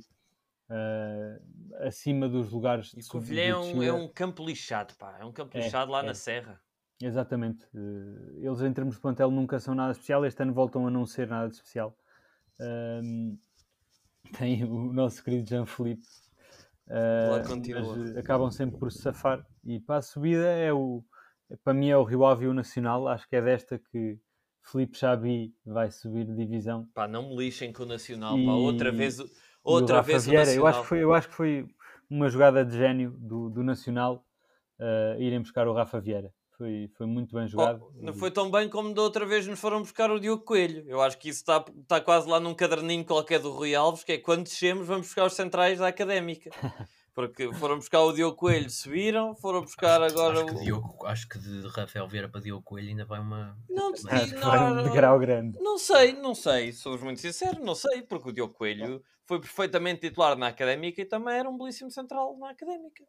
[0.69, 1.39] ah,
[1.87, 5.17] acima dos lugares E de Covilhã é um, é um campo lixado, pá.
[5.19, 6.03] É um campo É, lixado lá é.
[6.03, 6.59] na Serra.
[7.01, 7.67] Exatamente.
[8.41, 10.25] Eles, em termos de plantel, nunca são nada especial.
[10.25, 11.95] Este ano voltam a não ser nada de especial.
[14.37, 16.03] Tem o nosso querido Jean Felipe.
[16.87, 19.45] Eh, acabam sempre por se safar.
[19.63, 21.03] E para a subida, é o,
[21.63, 23.07] para mim, é o Rio Ave e o Nacional.
[23.07, 24.19] Acho que é desta que
[24.63, 26.87] Felipe Xabi vai subir de divisão.
[26.93, 28.51] Pá, não me lixem com o Nacional, E- pá.
[28.53, 29.27] Outra vez, o- o
[29.63, 30.63] outra Rafa vez o Vieira, Nacional.
[30.63, 31.67] eu acho, que foi, eu acho que foi
[32.09, 34.25] uma jogada de gênio do, do Nacional
[34.79, 36.31] eh, irem buscar o Rafa Vieira.
[36.57, 37.85] Foi, foi muito bem jogado.
[37.85, 40.85] Oh, não foi tão bem como da outra vez nos foram buscar o Diogo Coelho.
[40.87, 44.13] Eu acho que isso está está quase lá num caderninho qualquer do Rui Alves, que
[44.13, 46.49] é quando descemos vamos buscar os centrais da Académica.
[47.13, 50.59] Porque foram buscar o Diogo Coelho, subiram, foram buscar agora acho, que o...
[50.59, 53.57] Diogo, acho que de Rafael Vieira para Diogo Coelho ainda vai uma.
[53.69, 55.57] Não, te digo, não, degrau grande.
[55.61, 60.01] não sei, não sei, sou muito sincero, não sei, porque o Diogo Coelho foi perfeitamente
[60.01, 63.05] titular na Académica e também era um belíssimo central na Académica.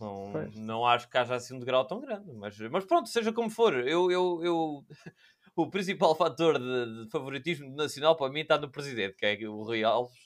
[0.00, 0.56] Não, Pois.
[0.56, 3.74] não acho que haja assim um degrau tão grande, mas, mas pronto, seja como for,
[3.86, 4.84] eu, eu, eu
[5.56, 9.62] o principal fator de, de favoritismo nacional para mim está no presidente, que é o
[9.62, 10.18] Rui Alves.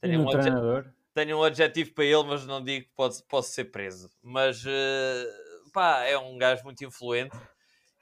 [0.00, 0.50] Que tenho, um obje-
[1.14, 4.10] tenho um adjetivo para ele, mas não digo que pode, posso ser preso.
[4.20, 5.24] Mas eh,
[5.72, 7.36] pá, é um gajo muito influente.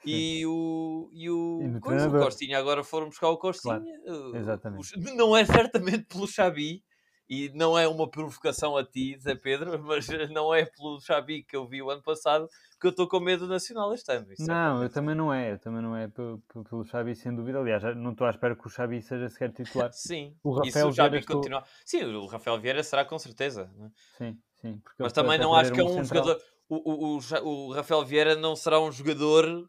[0.04, 2.18] E o, e o, E coisa, o.
[2.18, 3.80] Costinha agora foram buscar o Costinha.
[3.80, 4.80] Claro, eh, exatamente.
[4.98, 6.82] os- não é certamente pelo Xabi,
[7.30, 11.54] e não é uma provocação a ti, Zé Pedro, mas não é pelo Xabi que
[11.56, 12.48] eu vi o ano passado
[12.80, 14.32] que eu estou com medo do Nacional este ano.
[14.32, 14.92] Isso Não, eu certamente.
[14.94, 15.52] também não é.
[15.52, 17.58] Eu também não é pelo, pelo- pelo Xabi, sem dúvida.
[17.60, 19.92] Aliás, não estou à espera que o Xabi seja sequer titular.
[19.94, 21.66] Sim, O e Rafael o Xabi Vieira estou- continuar.
[21.84, 23.70] Sim, o Rafael Vieira será com certeza.
[23.76, 23.90] né?
[24.18, 24.82] Sim, sim.
[24.98, 26.40] Mas também não acho que é um jogador.
[26.68, 29.68] O, o, o, o Rafael Vieira não será um jogador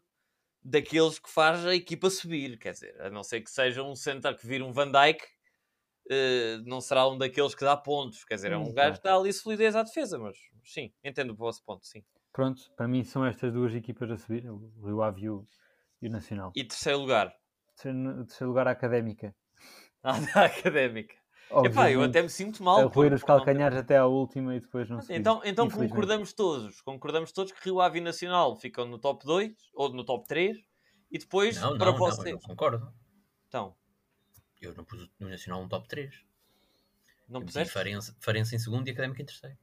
[0.64, 2.58] daqueles que faz a equipa subir.
[2.58, 5.22] Quer dizer, a não ser que seja um centro que vira um Van Dijk,
[6.10, 8.24] eh, não será um daqueles que dá pontos.
[8.24, 10.18] Quer dizer, é um Hum, gajo que dá ali solidez à defesa.
[10.18, 12.04] Mas sim, entendo o vosso ponto, sim.
[12.30, 15.46] Pronto, para mim são estas duas equipas a subir, o Rio Ave e o,
[16.02, 16.58] e o Nacional.
[16.58, 17.28] E terceiro lugar,
[17.76, 19.34] Terceiro, terceiro lugar, a Académica.
[20.02, 21.14] a da académica.
[21.62, 22.82] Epá, eu até me sinto mal.
[22.82, 25.70] a roer os por não calcanhares até à última e depois não se Então, então
[25.70, 30.04] concordamos todos, concordamos todos que Rio Ave e Nacional ficam no top 2 ou no
[30.04, 30.56] top 3
[31.10, 32.32] e depois Não, para não, não, eu vocês.
[32.32, 32.92] não concordo.
[33.48, 33.76] Então,
[34.62, 36.24] Eu não pus o Nacional no top 3.
[37.28, 37.72] Não puseste?
[37.72, 39.56] Farense, Farense em segundo e Académica em terceiro.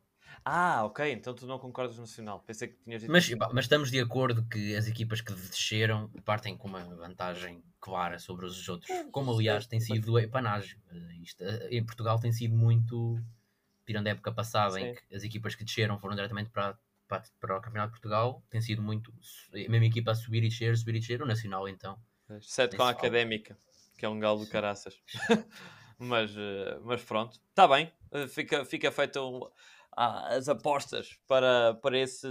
[0.43, 2.39] Ah, ok, então tu não concordas no Nacional.
[2.45, 3.11] Pensei que tinhas dito.
[3.11, 8.19] Mas, mas estamos de acordo que as equipas que desceram partem com uma vantagem clara
[8.19, 8.89] sobre os outros.
[9.11, 10.81] Como aliás tem sido epanagem.
[10.91, 13.19] Eh, Isto, eh, em Portugal tem sido muito.
[13.85, 15.01] Tirando a época passada em Sim.
[15.07, 18.61] que as equipas que desceram foram diretamente para, para, para o Campeonato de Portugal, tem
[18.61, 19.13] sido muito.
[19.51, 21.21] A mesma equipa a subir e descer, subir e descer.
[21.21, 21.99] O Nacional então.
[22.29, 22.91] Exceto com a.
[22.91, 23.57] Académica,
[23.99, 24.51] que é um galo de Sim.
[24.51, 24.95] caraças.
[25.99, 27.91] mas, eh, mas pronto, está bem.
[28.13, 29.19] Eh, Fica, fica feita
[29.91, 32.27] as apostas para, para, esse,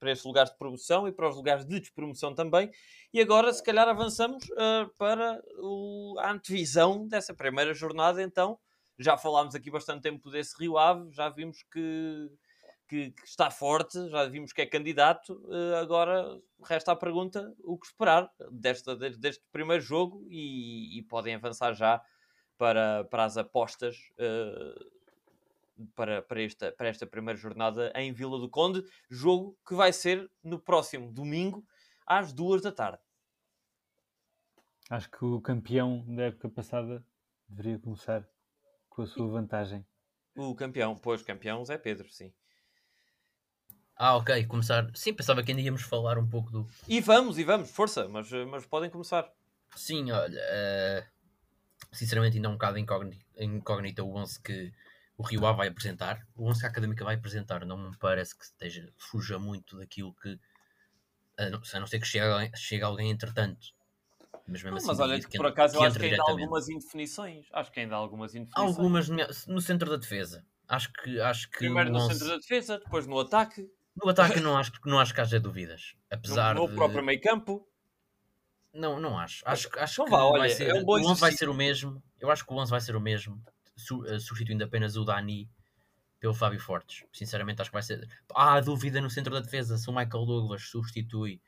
[0.00, 2.70] para esses lugares de promoção e para os lugares de despromoção também.
[3.12, 8.22] E agora, se calhar, avançamos eh, para o- a antevisão dessa primeira jornada.
[8.22, 8.58] Então,
[8.98, 12.28] já falámos aqui bastante tempo desse Rio Ave, já vimos que,
[12.88, 15.40] que, que está forte, já vimos que é candidato.
[15.52, 20.26] eh, agora resta a pergunta: o que esperar desta, de- deste primeiro jogo?
[20.28, 22.02] E, e podem avançar já
[22.56, 24.74] para, para as apostas eh,
[25.94, 28.82] para, para, esta, para esta primeira jornada em Vila do Conde.
[29.08, 31.64] Jogo que vai ser no próximo domingo
[32.06, 33.02] às duas da tarde.
[34.90, 37.04] Acho que o campeão da época passada
[37.48, 38.28] deveria começar
[38.88, 39.86] com a sua vantagem.
[40.36, 42.32] O campeão, pois, campeão Zé Pedro, sim.
[43.98, 44.90] Ah, ok, começar.
[44.94, 46.66] Sim, pensava que ainda íamos falar um pouco do.
[46.86, 49.30] E vamos, e vamos, força, mas, mas podem começar.
[49.76, 51.06] Sim, olha, eh,
[51.92, 54.72] sinceramente ainda é um bocado incógnita, incógnita o 11 que
[55.16, 56.26] o Rio Ave vai apresentar.
[56.36, 60.14] O 11 que a Académica vai apresentar não me parece que esteja, fuja muito daquilo
[60.14, 60.38] que,
[61.38, 63.68] a não, a não ser que chegue, alguém- chegue alguém entretanto.
[64.46, 66.68] Mas mesmo Não, assim, mas olha, que por acaso eu acho que ainda há algumas
[66.68, 67.46] indefinições.
[67.52, 69.06] Acho que ainda há algumas indefinições.
[69.08, 70.44] algumas no centro da defesa.
[70.68, 73.68] Acho que, acho que Primeiro no 11 centro da defesa, depois no ataque,
[74.02, 75.94] no ataque não acho, não acho que haja dúvidas.
[76.10, 76.74] Apesar no, no de...
[76.74, 77.66] próprio meio campo.
[78.72, 79.42] Não, não acho.
[79.46, 81.54] Acho, acho Então que vá, olha, vai ser, é um o 11 vai ser o
[81.54, 82.02] mesmo.
[82.20, 83.42] Eu acho que o 11 vai ser o mesmo,
[84.06, 85.50] eh, substituindo apenas o Dani
[86.20, 87.04] pelo Fábio Fortes.
[87.12, 88.06] Sinceramente, acho que vai ser.
[88.34, 91.40] Há dúvida no centro da defesa se o Michael Douglas substitui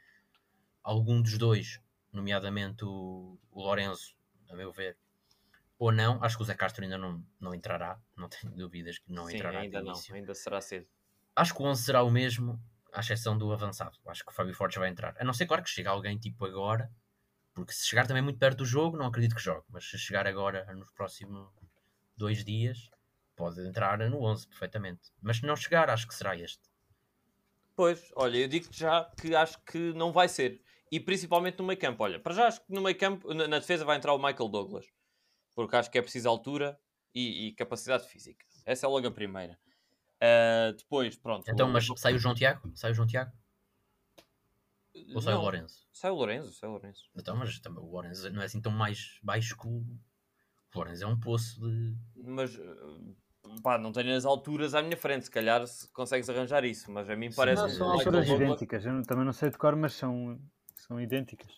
[0.83, 1.81] algum dos dois,
[2.13, 4.15] nomeadamente o, o Lorenzo,
[4.49, 4.97] a meu ver,
[5.79, 6.23] ou não.
[6.23, 7.99] Acho que o Zé Castro ainda não, não entrará.
[8.17, 10.87] Não tenho dúvidas que não Sim, entrará ainda não, ainda será cedo.
[11.41, 13.97] Acho que o 11 será o mesmo, à exceção do avançado.
[14.07, 15.17] Acho que o Fábio Fortes vai entrar.
[15.19, 16.93] A não ser, claro, que chegue alguém tipo agora,
[17.55, 19.65] porque se chegar também muito perto do jogo, não acredito que jogue.
[19.71, 21.49] Mas se chegar agora, nos próximos
[22.15, 22.91] dois dias,
[23.35, 25.01] pode entrar no 11 perfeitamente.
[25.23, 26.61] Mas se não chegar, acho que será este.
[27.75, 30.61] Pois, olha, eu digo-te já que acho que não vai ser.
[30.93, 32.05] E principalmente no meio campo.
[32.05, 34.51] Olha, para já acho que no meio campo, na, na defesa vai entrar o Michael
[34.51, 34.85] Douglas.
[35.55, 36.79] Porque acho que é preciso altura
[37.15, 38.45] e, e capacidade física.
[38.67, 39.59] Essa é logo a primeira.
[40.21, 41.51] Ah, depois, pronto.
[41.51, 42.71] Então, o- mas sai o João Tiago?
[42.75, 43.33] Sai o João Tiago?
[45.15, 45.89] Ou sai Não, o Lourenço?
[45.93, 47.05] Sai o Lourenço, sai o Lourenço.
[47.17, 49.71] Então, mas também o Lourenço não é assim tão mais baixo que o...
[50.73, 51.97] O Lourenço é um poço de...
[52.17, 55.25] Mas, ah, pá, não tenho as alturas à minha frente.
[55.25, 56.91] Se calhar se consegues arranjar isso.
[56.93, 58.87] Mas a mim parece Não, Sim, que são Michael alturas Douglas- idênticas.
[58.87, 60.41] Eu não- também não sei de cor, mas são,
[60.77, 61.51] são idênticas.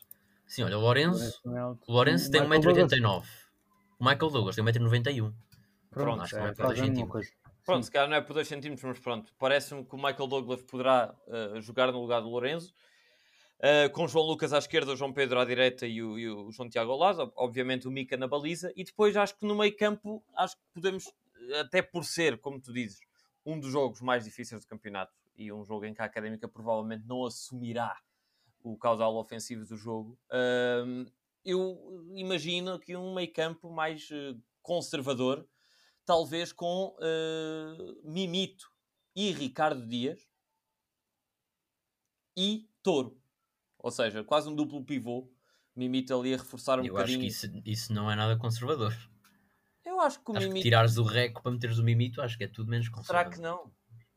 [0.47, 1.41] Sim, olha, o Lourenço...
[1.45, 1.65] Não é.
[1.67, 3.27] O Lourenço tem Michael Douglas- 1,89m.
[3.99, 5.35] O Michael Douglas tem 1,91m.
[5.91, 6.55] Pronto, acho que não é é
[7.07, 7.23] por
[7.65, 9.33] Pronto, se calhar não é por 2 centímetros, mas pronto.
[9.39, 12.75] Parece-me que o Michael Douglas poderá eh, jogar no lugar do Lourenço.
[13.61, 16.51] Eh, com João Lucas à esquerda, o João Pedro à direita e o, e o
[16.53, 17.23] João Tiago ao lado.
[17.23, 18.73] Ob- Obviamente o Mica na baliza.
[18.77, 21.05] E depois acho que no meio campo, acho que podemos,
[21.61, 23.01] até por ser, como tu dizes,
[23.47, 27.07] um dos jogos mais difíceis do campeonato e um jogo em que a Académica provavelmente
[27.07, 27.97] não assumirá
[28.63, 30.19] o causal ofensivo do jogo.
[30.31, 31.07] ahm,
[31.45, 35.49] eu imagino aqui um meio campo mais eh, conservador,
[36.05, 38.71] talvez com eh, Mimito
[39.15, 40.21] e Ricardo Dias
[42.37, 43.21] e Touro.
[43.79, 45.31] Ou seja, quase um duplo pivô.
[45.75, 47.21] Mimito ali a reforçar um Eu acho bocadinho.
[47.21, 48.95] que isso, isso não é nada conservador.
[49.85, 50.63] Eu acho que o Acho que Mimito.
[50.65, 53.33] tirares o reco para meteres o mimito, acho que é tudo menos Será conservador.
[53.33, 53.73] que não?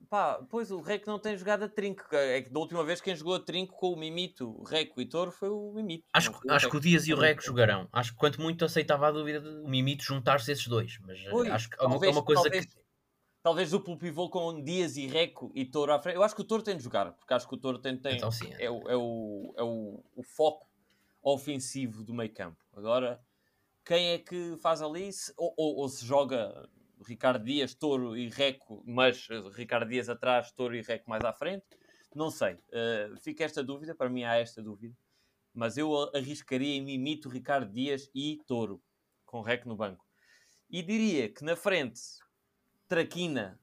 [0.09, 2.03] Pá, pois o Reco não tem jogado a trinco.
[2.13, 5.31] É que da última vez quem jogou a trinco com o Mimito, Reco e Touro
[5.31, 6.05] foi o Mimito.
[6.13, 6.79] Acho, foi acho que o.
[6.79, 7.87] Dias e o Reco jogarão.
[7.91, 10.97] Acho que quanto muito aceitava a dúvida de o Mimito juntar-se esses dois.
[10.99, 12.85] Mas eh, acho que é uma, é talvez- uma coisa talvez, que.
[13.43, 16.15] Talvez duplo pivô com Dias e Reco e Touro à frente.
[16.15, 18.15] Eu acho que o Touro tem de jogar, porque acho que o Touro tem, tem,
[18.17, 18.51] Então sim.
[18.57, 20.67] é, o, é, o, é o, o foco
[21.21, 22.57] ofensivo do meio campo.
[22.73, 23.19] Agora,
[23.85, 25.11] quem é que faz ali?
[25.13, 26.67] Se- ou, ou- ou se joga
[27.05, 31.33] Ricardo Dias, Touro e Reco, mas eh, Ricardo Dias atrás, Touro e Reco mais à
[31.33, 31.65] frente?
[32.13, 32.57] Não sei.
[32.71, 34.95] Eh, fica esta dúvida, para mim há esta dúvida.
[35.53, 38.81] Mas eu arriscaria em Mimito, Ricardo Dias e Touro,
[39.25, 40.05] com Reco no banco.
[40.69, 42.01] E diria que na frente,
[42.87, 43.59] Traquina.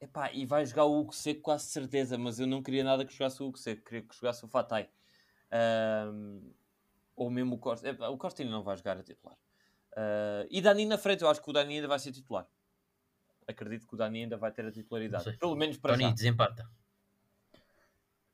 [0.00, 3.12] Epá, e vai jogar o Hugo Seco quase certeza, mas eu não queria nada que
[3.12, 4.88] jogasse o Hugo Seco, queria que jogasse o Fatai.
[5.50, 6.52] Ahm,
[7.16, 7.88] ou mesmo o Costa.
[7.88, 9.36] Epá, o Costa ainda não vai jogar a titular.
[9.96, 12.46] Ah, e Dani na frente, eu acho que o Dani ainda vai ser titular.
[13.46, 15.36] acredito que o Dani ainda vai ter a titularidade.
[15.38, 16.12] Pelo menos para Tony, já.
[16.12, 16.68] desempata.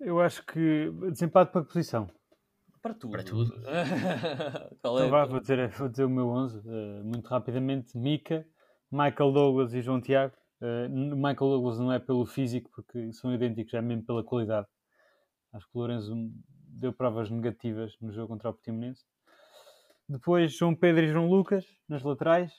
[0.00, 2.10] Eu acho que desempate para a posição.
[2.82, 3.12] Para tudo.
[3.12, 3.52] Para tudo.
[4.82, 5.06] Qual é?
[5.06, 7.96] Então vá, vou dizer, vou dizer o meu 11 eh, muito rapidamente.
[7.96, 8.46] Mika,
[8.90, 10.34] Michael Douglas e João Tiago.
[10.60, 14.66] Eh, n- Michael Douglas não é pelo físico, porque são idênticos, é mesmo pela qualidade.
[15.52, 16.12] Acho que o Lourenço
[16.68, 19.04] deu provas negativas no jogo contra o Portimonense.
[20.08, 22.52] Depois João Pedro e João Lucas nas laterais.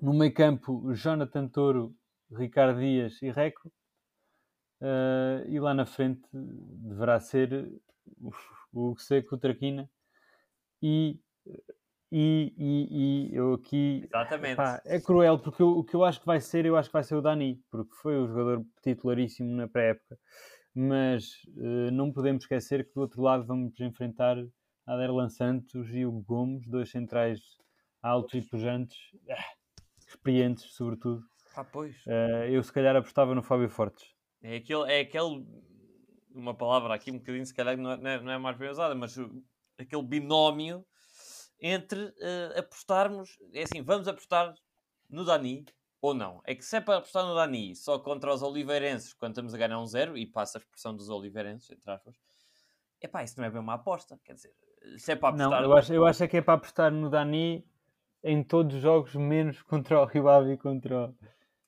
[0.00, 1.94] No meio campo, Jonathan Toro,
[2.30, 3.72] Ricardo Dias e Reco.
[4.80, 7.72] Eh, e lá na frente deverá ser
[8.20, 8.30] o
[8.74, 9.88] Hugo Seco, o Traquina
[10.82, 11.18] e,
[12.12, 14.56] e, e, e eu aqui Exatamente.
[14.56, 16.92] pá, é cruel porque eu- o que eu acho que vai ser, eu acho que
[16.92, 20.18] vai ser o Dani, porque foi o jogador titularíssimo na pré-época,
[20.74, 24.36] mas eh, não podemos esquecer que do outro lado vamos enfrentar
[24.86, 27.40] Aderlan Santos e o Gomes, dois centrais
[28.02, 28.98] altos e pujantes,
[29.30, 29.44] ah,
[30.06, 31.22] experientes sobretudo.
[31.54, 31.96] Ah, pois.
[32.06, 34.14] Eh, eu se calhar apostava no Fábio Fortes.
[34.42, 35.44] É aquele, é aquele,
[36.30, 38.68] uma palavra aqui um bocadinho, se calhar não é, não é- não é mais bem
[38.70, 39.16] usada, mas
[39.78, 40.86] aquele binómio
[41.60, 44.54] entre eh, apostarmos, é assim, vamos apostar
[45.08, 45.64] no Dani
[46.00, 46.40] ou não.
[46.44, 49.58] É que se é para apostar no Dani só contra os oliveirenses, quando estamos a
[49.58, 52.16] ganhar um zero, e passa a expressão dos oliveirenses, entre aspas,
[53.06, 54.52] epá, isso não é bem uma aposta, quer dizer,
[54.98, 55.64] se é para Não, apostar...
[55.64, 57.64] eu acho, eu acho é que é para apostar no Dani
[58.22, 61.14] em todos os jogos, menos contra o Rio Ave e contra, o- e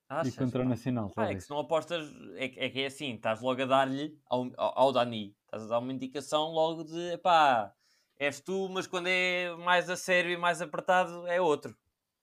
[0.08, 0.34] Achas?
[0.36, 1.10] contra o Nacional.
[1.10, 3.66] Pá, é que se não apostas, é, que- é que é assim, estás logo a
[3.66, 7.72] dar-lhe ao, ao, ao Dani, estás a dar uma indicação logo de, pá,
[8.18, 11.76] és tu, mas quando é mais a sério e mais apertado é outro.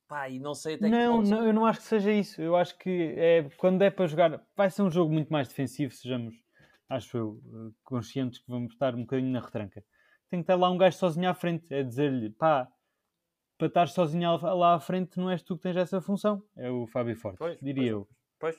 [0.08, 2.42] Pá, e não sei até que Não, ponto- não, eu não acho que seja isso.
[2.42, 5.94] Eu acho que é, quando é para jogar, vai ser um jogo muito mais defensivo,
[5.94, 6.36] sejamos,
[6.90, 9.84] acho eu, eh, conscientes que vamos estar um bocadinho na retranca.
[10.30, 12.68] Tem que estar lá um gajo sozinho à frente, é dizer-lhe, pá,
[13.58, 16.86] para estar sozinho lá- à frente não és tu que tens essa função, é o
[16.88, 17.92] Fábio Forte, Pois, diria pois.
[17.92, 18.10] eu.
[18.40, 18.56] Pois,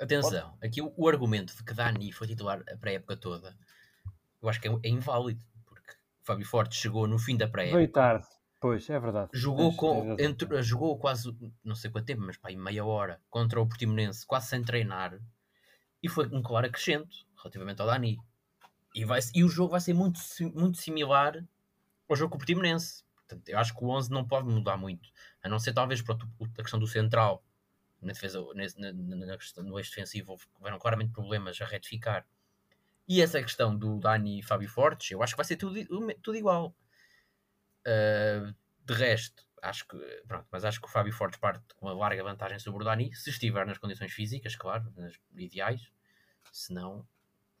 [0.00, 3.54] Atenção, aqui o, o argumento de que Dani foi titular a pré-época toda,
[4.40, 7.52] eu acho que é, é inválido, porque o Fábio Forte chegou no fim da Veio
[7.52, 8.26] pré-época, tarde,
[8.58, 9.30] pois, é verdade.
[9.34, 10.16] jogou, com, razão.
[10.18, 14.26] entre- jogou quase, não sei quanto tempo, mas pá, em meia hora, contra o Portimonense,
[14.26, 15.18] quase sem treinar,
[16.02, 18.18] e foi um claro acrescento relativamente ao Dani.
[18.94, 20.20] E, vai, e o jogo vai ser muito,
[20.54, 21.44] muito similar
[22.08, 23.04] ao jogo com o Portimonense.
[23.16, 25.08] Portanto, eu acho que o 11 não pode mudar muito,
[25.42, 27.44] a não ser talvez pronto, a questão do central.
[28.02, 32.26] Na defesa, na, na- na no eixo defensivo, houveram claramente problemas a retificar.
[33.08, 35.74] E essa questão do Dani e Fábio Fortes, eu acho que vai ser tudo,
[36.22, 36.74] tudo igual.
[37.86, 41.94] Uh, de resto, acho que pronto, mas acho que o Fábio Fortes parte com uma
[41.94, 45.90] larga vantagem sobre o Dani, se estiver nas condições físicas, claro, nas ideais.
[46.52, 47.06] Se não,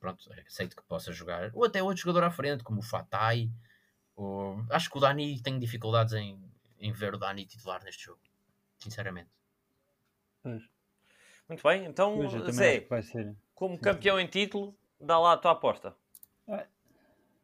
[0.00, 1.50] pronto, aceito que possa jogar.
[1.54, 3.50] Ou até outro jogador à frente, como o Fatai.
[4.16, 4.64] Ou...
[4.70, 6.42] Acho que o Dani tem dificuldades em,
[6.80, 8.20] em ver o Dani titular neste jogo.
[8.78, 9.28] Sinceramente.
[10.42, 10.62] Pois,
[11.48, 11.84] muito bem.
[11.84, 12.86] Então, pois, Zé,
[13.54, 15.94] como campeão em título, dá lá a tua aposta.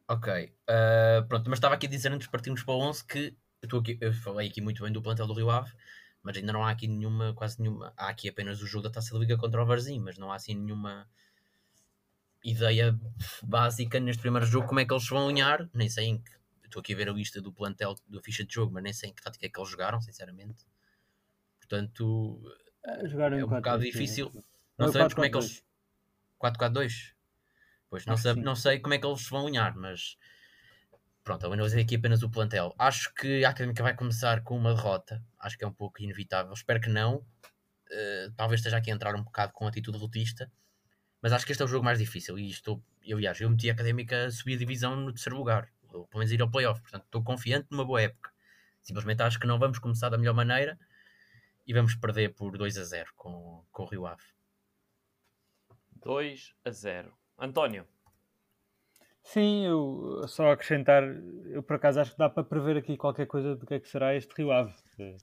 [0.09, 3.37] Ok, uh, pronto, mas estava aqui a dizer antes de partirmos para o 11 que
[3.61, 5.69] eu, estou aqui, eu falei aqui muito bem do plantel do Rio Ave,
[6.23, 7.93] mas ainda não há aqui nenhuma, quase nenhuma.
[7.97, 10.35] Há aqui apenas o jogo da Taça da Liga contra o Varzim, mas não há
[10.35, 11.05] assim nenhuma
[12.49, 12.97] ideia
[13.43, 15.69] básica neste primeiro jogo como é que eles vão alinhar.
[15.73, 16.37] Nem sei em que.
[16.63, 19.09] Estou aqui a ver a lista do plantel da ficha de jogo, mas nem sei
[19.09, 20.65] em que tática é que eles jogaram, sinceramente.
[21.59, 22.41] Portanto,
[23.05, 24.31] Jogaram é um bocado difícil.
[24.35, 24.41] É
[24.77, 25.41] Não o sabemos como é que 4-4-2.
[25.41, 25.63] eles.
[26.41, 27.13] 4-4-2?
[27.89, 30.17] Pois não, sabe, não sei como é que eles vão alinhar, mas
[31.23, 32.75] pronto, eu analisei aqui apenas o plantel.
[32.77, 36.51] Acho que a Académica vai começar com uma derrota, acho que é um pouco inevitável.
[36.53, 37.25] Espero que não.
[37.89, 40.51] Uh, talvez esteja aqui a entrar um bocado com atitude rotista,
[41.21, 42.37] mas acho que este é o jogo mais difícil.
[42.37, 45.71] E estou, eu, aliás, eu meti a Académica a subir a divisão no terceiro lugar,
[45.93, 46.81] ou pelo menos ir ao playoff.
[46.81, 48.31] Portanto, estou confiante numa boa época.
[48.81, 50.79] Simplesmente acho que não vamos começar da melhor maneira
[51.65, 54.23] e vamos perder por 2 a 0 com, com o Rio Ave.
[56.01, 57.13] 2 a 0.
[57.39, 57.85] António,
[59.27, 61.03] Sim, eu só acrescentar,
[61.47, 63.89] eu por acaso acho que dá para prever aqui qualquer coisa do que é que
[63.89, 64.73] será este Rio Ave.
[64.97, 65.17] Eh,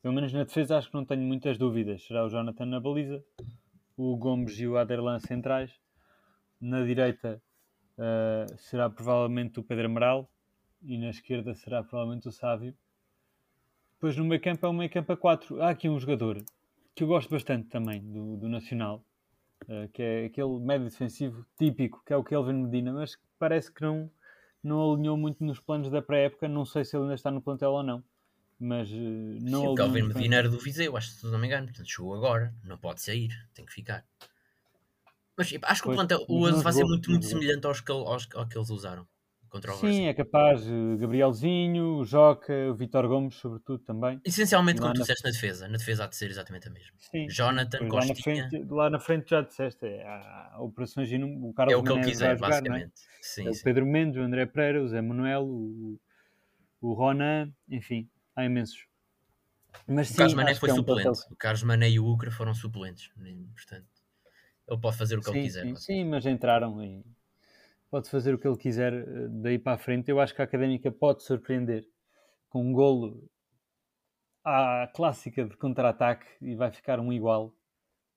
[0.00, 2.06] Pelo menos na defesa acho que não tenho muitas dúvidas.
[2.06, 3.24] Será o Jonathan na baliza,
[4.00, 5.70] o Gomes e o Aderlan centrais.
[6.58, 7.42] Na direita
[7.98, 10.30] eh, será provavelmente o Pedro Amaral
[10.82, 12.74] e na esquerda será provavelmente o Sávio.
[13.94, 15.60] Depois no meio campo é um meio campo a 4.
[15.60, 16.42] Há aqui um jogador
[16.94, 19.04] que eu gosto bastante também do, do Nacional,
[19.68, 23.82] eh, que é aquele médio defensivo típico, que é o Kelvin Medina, mas parece que
[23.82, 24.10] não,
[24.64, 26.48] não alinhou muito nos planos da pré-época.
[26.48, 28.02] Não sei se ele ainda está no plantel ou não,
[28.60, 31.46] mas eh, não Sim, o Calvin Medina era do Viseu, acho que se não me
[31.46, 31.66] engano.
[31.68, 34.04] Portanto, chegou agora, não pode sair, tem que ficar.
[35.36, 37.66] Mas acho que Pois, o plantel, o mas 11 não vai ser muito, muito semelhante
[37.66, 39.06] aos que, aos, ao que eles usaram.
[39.48, 40.66] contra o Sim, é capaz.
[40.66, 44.20] o Gabrielzinho, o Joca, o Vitor Gomes, sobretudo também.
[44.24, 46.70] Essencialmente, Lá como tu na- disseste na defesa, na defesa há de ser exatamente a
[46.70, 46.92] mesma.
[46.98, 47.26] Sim.
[47.28, 51.48] Jonathan, Pois lá, na Costinha, frente, lá na frente já disseste, é, há operações inum...
[51.48, 52.60] o Carlos é o que ele quiser, jogar, é?
[52.60, 52.92] basicamente.
[53.22, 53.56] Sim, É o.
[53.64, 55.98] Pedro Mendes, o André Pereira, o Zé Manuel, o,
[56.80, 58.86] o Ronan, enfim, há imensos.
[59.86, 61.20] Mas O sim, Carlos Mané foi é um suplente.
[61.22, 63.08] plantel- O Carlos Mané e o Ucra foram suplentes.
[63.54, 63.88] Portanto,
[64.68, 65.68] ele pode fazer o que ele Sim, quiser.
[65.68, 67.04] sim, sim, mas entraram e
[67.90, 70.10] pode fazer o que ele quiser eh, daí para a frente.
[70.10, 71.84] Eu acho que a Académica pode surpreender
[72.50, 73.30] com um golo
[74.44, 77.54] à clássica de contra-ataque e vai ficar um igual.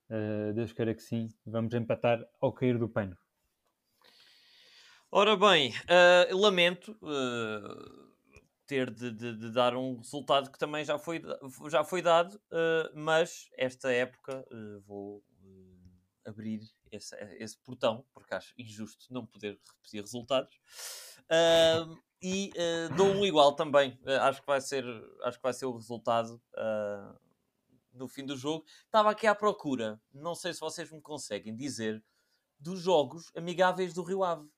[0.09, 1.29] Eh, Deus queira que sim.
[1.45, 3.17] Vamos empatar ao cair do pano.
[5.11, 8.12] Ora bem, eh, lamento eh,
[8.65, 11.21] ter de, de- de dar um resultado que também já foi,
[11.69, 16.61] já foi dado, eh, mas esta época eh, vou eh, abrir
[16.91, 20.59] esse, esse portão, porque acho injusto não poder repetir resultados.
[22.21, 22.51] E
[22.95, 23.99] dou um igual também.
[24.21, 24.85] Acho, que vai ser,
[25.23, 27.19] acho que vai ser o resultado ah,
[27.91, 28.65] no fim do jogo.
[28.85, 32.01] Estava aqui à procura, não sei se vocês me conseguem dizer,
[32.59, 34.49] dos jogos amigáveis do Rio Ave.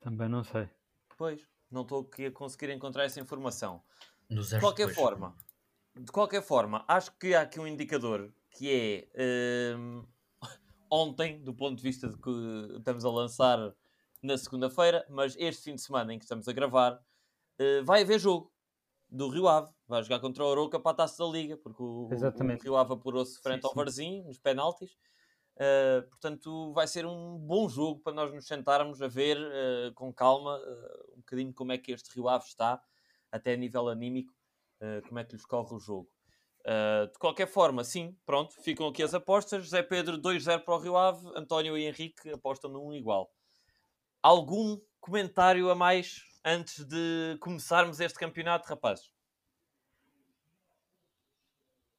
[0.00, 0.68] Também não sei.
[1.16, 3.82] Pois, não estou aqui a conseguir encontrar essa informação.
[4.30, 4.96] Nos De qualquer depois.
[5.06, 5.36] forma,
[5.94, 10.04] de qualquer forma, acho que há aqui um indicador que é hum,
[10.90, 12.30] ontem, do ponto de vista de que
[12.78, 13.74] estamos a lançar
[14.22, 16.98] na segunda-feira, mas este fim de semana em que estamos a gravar,
[17.58, 18.50] eh, vai haver jogo
[19.10, 19.70] do Rio Ave.
[19.86, 22.94] Vai jogar contra o Oroca para a taça da Liga, porque o, o- Rio Ave
[22.94, 23.74] apurou-se frente Sim, ao.
[23.74, 24.96] Varzim, nos penaltis.
[25.56, 30.12] Uh, portanto, vai ser um bom jogo para nós nos sentarmos a ver uh, com
[30.12, 32.82] calma uh, um bocadinho como é que este Rio Ave está,
[33.30, 34.32] até a nível anímico,
[35.08, 36.08] como é que lhes corre o jogo.
[37.10, 39.64] De qualquer forma, sim, pronto, ficam aqui as apostas.
[39.64, 43.32] José Pedro 2-0 para o Rio Ave, António e Henrique apostam 1 igual.
[44.22, 49.10] Algum comentário a mais antes de começarmos este campeonato, rapazes?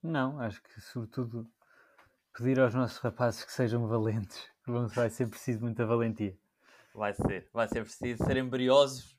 [0.02, 1.50] Não, acho que sobretudo
[2.38, 4.44] pedir aos nossos rapazes que sejam valentes.
[4.96, 6.36] Vai ser preciso muita valentia.
[6.94, 9.18] Vai ser, vai ser preciso serem briosos.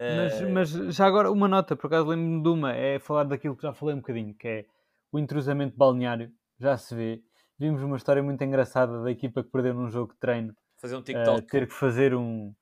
[0.00, 3.56] Mas, uh, mas já agora uma nota, por acaso lembro-me de uma, é falar daquilo
[3.56, 4.66] que já falei um bocadinho, que é
[5.10, 7.22] o intrusamento balneário, já se vê.
[7.58, 11.00] Vimos uma história muito engraçada da equipa que perdeu num jogo de treino, fazer um
[11.00, 11.46] a TikTok.
[11.48, 12.54] ter que fazer um-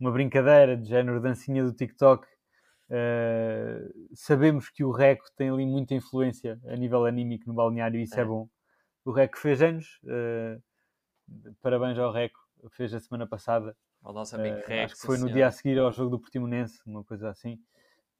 [0.00, 2.26] uma brincadeira de género dancinha do TikTok.
[2.90, 8.04] Uh, sabemos que o Reco tem ali muita influência a nível anímico no balneário e
[8.04, 8.24] isso é, É.
[8.24, 8.48] bom.
[9.08, 10.62] O Reco fez anos, uh,
[11.62, 12.38] parabéns ao Reco,
[12.72, 13.74] fez a semana passada.
[14.02, 15.32] Ao nosso amigo Rex, acho que foi no senhor.
[15.32, 17.58] dia a seguir ao jogo do Portimonense, uma coisa assim.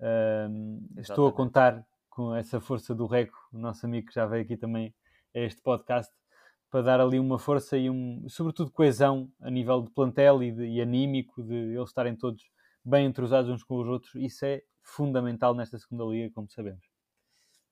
[0.00, 4.42] Ahm, estou a contar com essa força do Reco, o nosso amigo que já veio
[4.42, 4.94] aqui também
[5.36, 6.10] a este podcast,
[6.70, 10.64] para dar ali uma força e um, sobretudo coesão a nível de plantel e, de,
[10.68, 12.42] e anímico, de eles estarem todos
[12.82, 14.14] bem entrosados uns com os outros.
[14.14, 16.87] Isso é fundamental nesta segunda liga, como sabemos.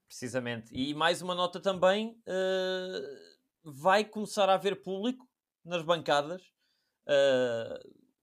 [0.07, 0.73] Precisamente.
[0.73, 5.29] E mais uma nota também: eh, vai começar a haver público
[5.65, 6.43] nas bancadas.
[7.09, 7.81] Eh,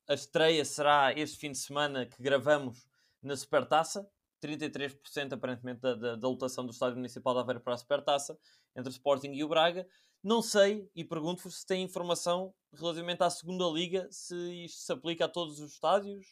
[0.07, 2.88] a estreia será este fim de semana que gravamos
[3.21, 4.07] na Supertaça.
[4.41, 8.38] 33% aparentemente da, da, da lotação do Estádio Municipal de Aveiro para a Supertaça,
[8.75, 9.88] entre o Sporting e o Braga.
[10.21, 15.25] Não sei, e pergunto-vos se tem informação relativamente à segunda liga, se isto se aplica
[15.25, 16.25] a todos os estádios.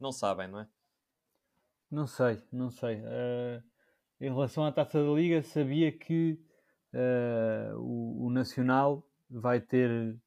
[0.00, 0.68] Não sabem, não é?
[1.90, 3.02] Não sei, não sei.
[3.04, 3.62] Eh,
[4.26, 6.38] em relação à taça da Liga, sabia que
[6.92, 10.18] eh, o, o Nacional vai ter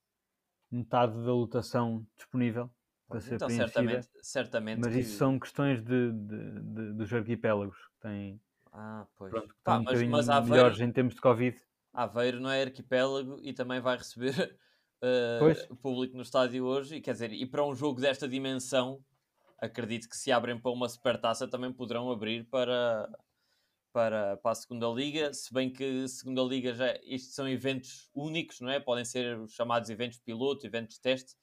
[0.72, 2.70] metade da lotação disponível
[3.08, 3.68] para ser Então, preenchida.
[3.68, 8.42] certamente, certamente Mas que- isso são questões de, de- de- dos arquipélagos que têm,
[8.72, 9.32] Ah, pois.
[9.32, 11.58] pronto, que Pá, um mas, mas Aveiro, melhores em termos de Covid.
[11.94, 14.58] Aveiro não é arquipélago e também vai receber
[15.40, 15.66] Pois.
[15.82, 16.96] público no estádio hoje.
[16.96, 19.04] E quer dizer, e para um jogo desta dimensão,
[19.60, 23.10] acredito que se abrem para uma supertaça também poderão abrir para,
[23.92, 25.34] para, para a segunda liga.
[25.34, 28.80] Se bem que a segunda liga já isto são eventos únicos, não é?
[28.80, 31.36] Podem ser os chamados eventos piloto, eventos de teste,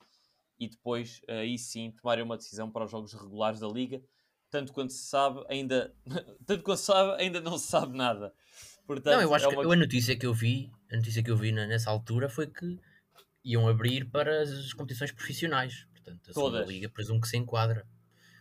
[0.59, 4.01] e depois aí sim tomarem uma decisão para os jogos regulares da liga.
[4.51, 5.92] Tanto quanto se sabe, ainda
[6.47, 8.32] tanto quanto se sabe, ainda não se sabe nada.
[8.86, 11.30] Portanto, Não, eu acho é que uma- a notícia que eu vi, a notícia que
[11.30, 12.78] eu vi nessa altura foi que
[13.42, 15.86] iam abrir para as competições profissionais.
[15.92, 16.68] Portanto, a segunda Todas.
[16.68, 17.86] liga presumo que se enquadra.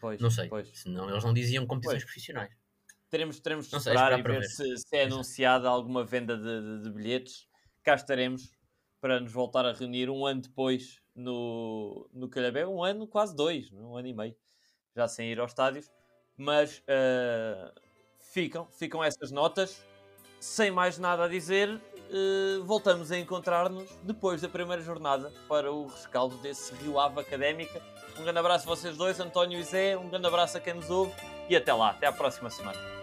[0.01, 0.49] Pois, Não sei.
[0.49, 0.69] pois.
[0.77, 2.11] Senão eles não diziam competições Pois.
[2.13, 2.53] profissionais.
[3.13, 4.47] Teremos, teremos de sei, esperar esperar e ver, ver.
[4.47, 5.13] Se, se é Exato.
[5.13, 7.45] anunciada alguma venda de, de- de bilhetes.
[7.83, 8.57] Cá estaremos
[8.99, 12.65] para nos voltar a reunir um ano depois no, no Calhabé.
[12.65, 13.75] Um ano, quase dois, é?
[13.75, 14.35] um ano e meio,
[14.95, 15.91] já sem ir aos estádios.
[16.35, 17.71] Mas ah,
[18.31, 19.79] ficam, ficam essas notas.
[20.39, 21.69] Sem mais nada a dizer,
[22.09, 27.79] eh, voltamos a encontrar-nos depois da primeira jornada para o rescaldo desse Rio Ave Académica
[28.19, 29.95] Um grande abraço a vocês dois, António e Zé.
[29.97, 31.13] Um grande abraço a quem nos ouve.
[31.47, 33.02] E até lá, até à próxima semana.